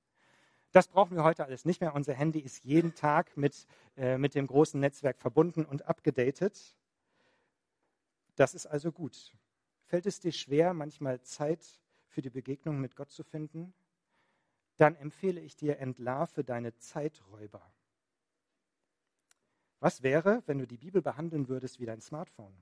Das 0.72 0.88
brauchen 0.88 1.18
wir 1.18 1.24
heute 1.24 1.44
alles 1.46 1.66
nicht 1.66 1.82
mehr. 1.82 1.94
Unser 1.94 2.14
Handy 2.14 2.40
ist 2.40 2.64
jeden 2.64 2.94
Tag 2.94 3.36
mit, 3.36 3.68
äh, 3.98 4.18
mit 4.18 4.36
dem 4.36 4.48
großen 4.48 4.80
Netzwerk 4.80 5.18
verbunden 5.18 5.66
und 5.66 5.86
abgedatet. 5.88 6.78
Das 8.36 8.54
ist 8.54 8.68
also 8.68 8.92
gut. 8.92 9.34
Fällt 9.86 10.06
es 10.06 10.20
dir 10.20 10.32
schwer, 10.32 10.74
manchmal 10.74 11.22
Zeit 11.22 11.66
für 12.08 12.22
die 12.22 12.30
Begegnung 12.30 12.80
mit 12.80 12.96
Gott 12.96 13.10
zu 13.10 13.24
finden? 13.24 13.74
Dann 14.78 14.96
empfehle 14.96 15.42
ich 15.42 15.56
dir, 15.56 15.80
entlarve 15.80 16.44
deine 16.44 16.76
Zeiträuber. 16.78 17.62
Was 19.80 20.02
wäre, 20.02 20.42
wenn 20.46 20.58
du 20.58 20.66
die 20.66 20.78
Bibel 20.78 21.02
behandeln 21.02 21.48
würdest 21.48 21.80
wie 21.80 21.86
dein 21.86 22.02
Smartphone? 22.02 22.54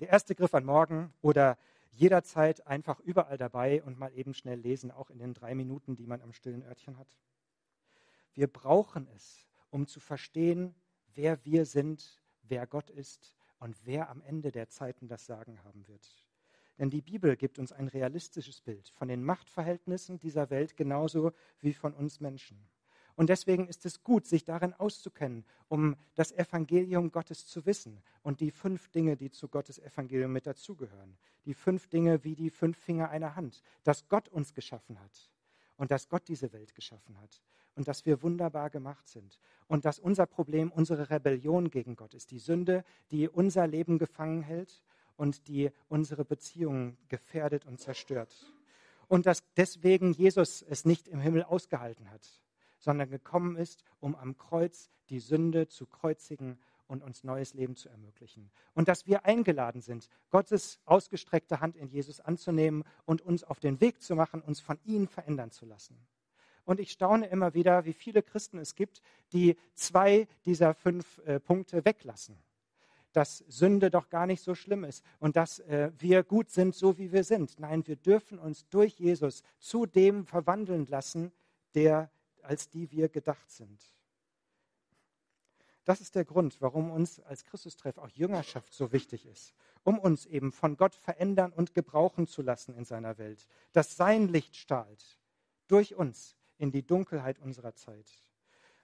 Der 0.00 0.08
erste 0.08 0.34
Griff 0.34 0.54
an 0.54 0.64
morgen 0.64 1.12
oder 1.22 1.56
jederzeit 1.92 2.66
einfach 2.66 3.00
überall 3.00 3.36
dabei 3.36 3.82
und 3.82 3.98
mal 3.98 4.12
eben 4.14 4.34
schnell 4.34 4.58
lesen, 4.58 4.90
auch 4.90 5.10
in 5.10 5.18
den 5.18 5.34
drei 5.34 5.54
Minuten, 5.54 5.94
die 5.96 6.06
man 6.06 6.22
am 6.22 6.32
stillen 6.32 6.62
Örtchen 6.62 6.98
hat. 6.98 7.18
Wir 8.34 8.46
brauchen 8.46 9.06
es, 9.14 9.46
um 9.70 9.86
zu 9.86 10.00
verstehen, 10.00 10.74
wer 11.14 11.44
wir 11.44 11.66
sind, 11.66 12.20
wer 12.42 12.66
Gott 12.66 12.90
ist 12.90 13.34
und 13.58 13.86
wer 13.86 14.08
am 14.10 14.22
Ende 14.22 14.50
der 14.52 14.68
Zeiten 14.68 15.06
das 15.06 15.26
Sagen 15.26 15.62
haben 15.64 15.86
wird. 15.86 16.26
Denn 16.82 16.90
die 16.90 17.00
Bibel 17.00 17.36
gibt 17.36 17.60
uns 17.60 17.70
ein 17.70 17.86
realistisches 17.86 18.60
Bild 18.60 18.88
von 18.88 19.06
den 19.06 19.22
Machtverhältnissen 19.22 20.18
dieser 20.18 20.50
Welt 20.50 20.76
genauso 20.76 21.30
wie 21.60 21.74
von 21.74 21.94
uns 21.94 22.18
Menschen. 22.18 22.58
Und 23.14 23.28
deswegen 23.28 23.68
ist 23.68 23.86
es 23.86 24.02
gut, 24.02 24.26
sich 24.26 24.42
darin 24.42 24.74
auszukennen, 24.74 25.44
um 25.68 25.94
das 26.16 26.32
Evangelium 26.32 27.12
Gottes 27.12 27.46
zu 27.46 27.66
wissen 27.66 28.02
und 28.22 28.40
die 28.40 28.50
fünf 28.50 28.88
Dinge, 28.88 29.16
die 29.16 29.30
zu 29.30 29.46
Gottes 29.46 29.78
Evangelium 29.78 30.32
mit 30.32 30.44
dazugehören. 30.44 31.16
Die 31.44 31.54
fünf 31.54 31.86
Dinge 31.86 32.24
wie 32.24 32.34
die 32.34 32.50
fünf 32.50 32.76
Finger 32.78 33.10
einer 33.10 33.36
Hand, 33.36 33.62
dass 33.84 34.08
Gott 34.08 34.28
uns 34.28 34.52
geschaffen 34.52 34.98
hat 34.98 35.30
und 35.76 35.92
dass 35.92 36.08
Gott 36.08 36.26
diese 36.26 36.52
Welt 36.52 36.74
geschaffen 36.74 37.16
hat 37.20 37.44
und 37.76 37.86
dass 37.86 38.06
wir 38.06 38.24
wunderbar 38.24 38.70
gemacht 38.70 39.06
sind 39.06 39.38
und 39.68 39.84
dass 39.84 40.00
unser 40.00 40.26
Problem 40.26 40.72
unsere 40.72 41.10
Rebellion 41.10 41.70
gegen 41.70 41.94
Gott 41.94 42.12
ist, 42.12 42.32
die 42.32 42.40
Sünde, 42.40 42.82
die 43.12 43.28
unser 43.28 43.68
Leben 43.68 44.00
gefangen 44.00 44.42
hält 44.42 44.82
und 45.16 45.48
die 45.48 45.70
unsere 45.88 46.24
Beziehungen 46.24 46.96
gefährdet 47.08 47.66
und 47.66 47.80
zerstört. 47.80 48.34
Und 49.08 49.26
dass 49.26 49.44
deswegen 49.56 50.12
Jesus 50.12 50.62
es 50.62 50.84
nicht 50.84 51.08
im 51.08 51.20
Himmel 51.20 51.44
ausgehalten 51.44 52.10
hat, 52.10 52.26
sondern 52.78 53.10
gekommen 53.10 53.56
ist, 53.56 53.84
um 54.00 54.14
am 54.14 54.36
Kreuz 54.38 54.90
die 55.10 55.20
Sünde 55.20 55.68
zu 55.68 55.86
kreuzigen 55.86 56.58
und 56.86 57.02
uns 57.02 57.24
neues 57.24 57.54
Leben 57.54 57.76
zu 57.76 57.88
ermöglichen. 57.88 58.50
Und 58.74 58.88
dass 58.88 59.06
wir 59.06 59.24
eingeladen 59.24 59.80
sind, 59.80 60.08
Gottes 60.30 60.78
ausgestreckte 60.84 61.60
Hand 61.60 61.76
in 61.76 61.88
Jesus 61.88 62.20
anzunehmen 62.20 62.84
und 63.04 63.22
uns 63.22 63.44
auf 63.44 63.60
den 63.60 63.80
Weg 63.80 64.02
zu 64.02 64.14
machen, 64.14 64.42
uns 64.42 64.60
von 64.60 64.78
ihm 64.84 65.08
verändern 65.08 65.50
zu 65.50 65.66
lassen. 65.66 65.96
Und 66.64 66.80
ich 66.80 66.92
staune 66.92 67.26
immer 67.26 67.54
wieder, 67.54 67.84
wie 67.84 67.92
viele 67.92 68.22
Christen 68.22 68.58
es 68.58 68.74
gibt, 68.74 69.02
die 69.32 69.56
zwei 69.74 70.28
dieser 70.44 70.74
fünf 70.74 71.18
äh, 71.24 71.40
Punkte 71.40 71.84
weglassen 71.84 72.36
dass 73.12 73.38
Sünde 73.48 73.90
doch 73.90 74.08
gar 74.08 74.26
nicht 74.26 74.42
so 74.42 74.54
schlimm 74.54 74.84
ist 74.84 75.04
und 75.18 75.36
dass 75.36 75.58
äh, 75.60 75.90
wir 75.98 76.22
gut 76.22 76.50
sind, 76.50 76.74
so 76.74 76.98
wie 76.98 77.12
wir 77.12 77.24
sind. 77.24 77.58
Nein, 77.58 77.86
wir 77.86 77.96
dürfen 77.96 78.38
uns 78.38 78.68
durch 78.68 78.98
Jesus 78.98 79.42
zu 79.58 79.86
dem 79.86 80.26
verwandeln 80.26 80.86
lassen, 80.86 81.32
der 81.74 82.10
als 82.42 82.68
die 82.68 82.90
wir 82.90 83.08
gedacht 83.08 83.50
sind. 83.50 83.80
Das 85.84 86.00
ist 86.00 86.14
der 86.14 86.24
Grund, 86.24 86.60
warum 86.60 86.90
uns 86.90 87.18
als 87.20 87.44
Christustreff 87.44 87.98
auch 87.98 88.08
Jüngerschaft 88.08 88.72
so 88.72 88.92
wichtig 88.92 89.26
ist, 89.26 89.52
um 89.82 89.98
uns 89.98 90.26
eben 90.26 90.52
von 90.52 90.76
Gott 90.76 90.94
verändern 90.94 91.52
und 91.52 91.74
gebrauchen 91.74 92.26
zu 92.28 92.42
lassen 92.42 92.74
in 92.74 92.84
seiner 92.84 93.18
Welt, 93.18 93.48
dass 93.72 93.96
sein 93.96 94.28
Licht 94.28 94.54
strahlt 94.54 95.18
durch 95.66 95.96
uns 95.96 96.36
in 96.58 96.70
die 96.70 96.86
Dunkelheit 96.86 97.40
unserer 97.40 97.74
Zeit. 97.74 98.06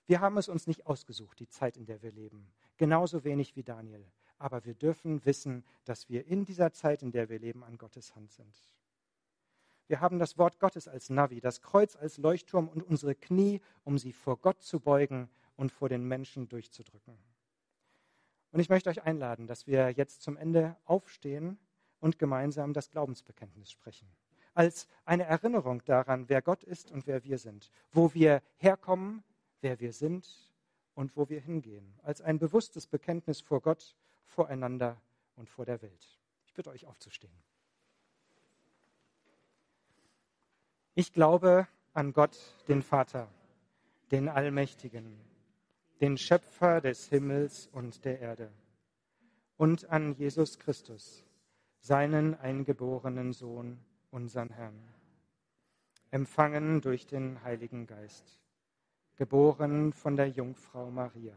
Wir 0.07 0.21
haben 0.21 0.39
es 0.39 0.49
uns 0.49 0.67
nicht 0.67 0.87
ausgesucht, 0.87 1.39
die 1.39 1.49
Zeit, 1.49 1.77
in 1.77 1.87
der 1.87 2.03
wir 2.03 2.11
leben, 2.11 2.51
genauso 2.79 3.23
wenig 3.23 3.55
wie 3.55 3.63
Daniel, 3.63 4.05
aber 4.39 4.65
wir 4.65 4.75
dürfen 4.75 5.25
wissen, 5.25 5.65
dass 5.85 6.09
wir 6.09 6.27
in 6.27 6.45
dieser 6.45 6.73
Zeit, 6.73 7.03
in 7.03 7.13
der 7.13 7.29
wir 7.29 7.39
leben, 7.39 7.65
an 7.65 7.79
Gottes 7.79 8.15
Hand 8.15 8.33
sind. 8.33 8.57
Wir 9.89 10.01
haben 10.01 10.19
das 10.19 10.37
Wort 10.37 10.61
Gottes 10.61 10.87
als 10.87 11.09
Navi, 11.09 11.41
das 11.41 11.63
Kreuz 11.63 11.97
als 11.97 12.19
Leuchtturm 12.19 12.69
und 12.69 12.83
unsere 12.83 13.15
Knie, 13.15 13.61
um 13.85 13.99
sie 13.99 14.13
vor 14.13 14.37
Gott 14.37 14.63
zu 14.63 14.81
beugen 14.81 15.31
und 15.57 15.73
vor 15.73 15.89
den 15.89 16.05
Menschen 16.05 16.49
durchzudrücken. 16.49 17.19
Und 18.53 18.61
ich 18.61 18.69
möchte 18.69 18.91
euch 18.91 19.03
einladen, 19.03 19.47
dass 19.47 19.67
wir 19.67 19.91
jetzt 19.91 20.23
zum 20.23 20.37
Ende 20.37 20.77
aufstehen 20.85 21.59
und 22.01 22.19
gemeinsam 22.19 22.73
das 22.73 22.91
Glaubensbekenntnis 22.91 23.71
sprechen. 23.71 24.09
Als 24.55 24.89
eine 25.05 25.25
Erinnerung 25.25 25.85
daran, 25.85 26.29
wer 26.29 26.43
Gott 26.43 26.65
ist 26.65 26.91
und 26.91 27.07
wer 27.07 27.25
wir 27.25 27.39
sind, 27.39 27.71
wo 27.93 28.13
wir 28.15 28.43
herkommen, 28.57 29.23
wer 29.61 29.81
wir 29.81 29.93
sind 29.93 30.53
und 30.95 31.17
wo 31.17 31.29
wir 31.29 31.41
hingehen. 31.41 31.95
Als 32.03 32.21
ein 32.21 32.39
bewusstes 32.39 32.87
Bekenntnis 32.87 33.41
vor 33.41 33.61
Gott, 33.61 33.97
voreinander 34.29 35.01
und 35.37 35.51
vor 35.51 35.65
der 35.65 35.83
Welt. 35.83 36.19
Ich 36.47 36.55
bitte 36.55 36.71
euch 36.71 36.87
aufzustehen. 36.87 37.35
Ich 40.95 41.13
glaube 41.13 41.67
an 41.93 42.13
Gott, 42.13 42.39
den 42.69 42.83
Vater, 42.83 43.29
den 44.11 44.29
Allmächtigen 44.29 45.29
den 46.01 46.17
Schöpfer 46.17 46.81
des 46.81 47.09
Himmels 47.09 47.69
und 47.73 48.05
der 48.05 48.21
Erde, 48.21 48.51
und 49.57 49.89
an 49.91 50.15
Jesus 50.15 50.59
Christus, 50.59 51.25
seinen 51.81 52.39
eingeborenen 52.39 53.33
Sohn, 53.33 53.79
unseren 54.11 54.51
Herrn, 54.51 54.79
empfangen 56.11 56.81
durch 56.81 57.07
den 57.07 57.43
Heiligen 57.43 57.87
Geist, 57.87 58.41
geboren 59.17 59.93
von 59.93 60.17
der 60.17 60.29
Jungfrau 60.29 60.91
Maria, 60.91 61.37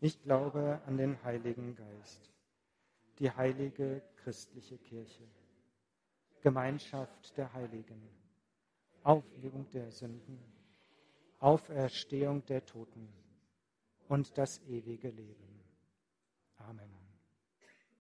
Ich 0.00 0.22
glaube 0.22 0.80
an 0.86 0.96
den 0.96 1.22
Heiligen 1.24 1.74
Geist, 1.74 2.30
die 3.18 3.30
heilige 3.30 4.02
christliche 4.16 4.78
Kirche, 4.78 5.24
Gemeinschaft 6.40 7.36
der 7.36 7.52
Heiligen, 7.52 8.00
Aufhebung 9.02 9.68
der 9.70 9.90
Sünden 9.90 10.38
Auferstehung 11.40 12.44
der 12.46 12.66
Toten 12.66 13.08
und 14.08 14.36
das 14.36 14.60
ewige 14.66 15.08
Leben. 15.08 15.60
Amen. 16.56 16.97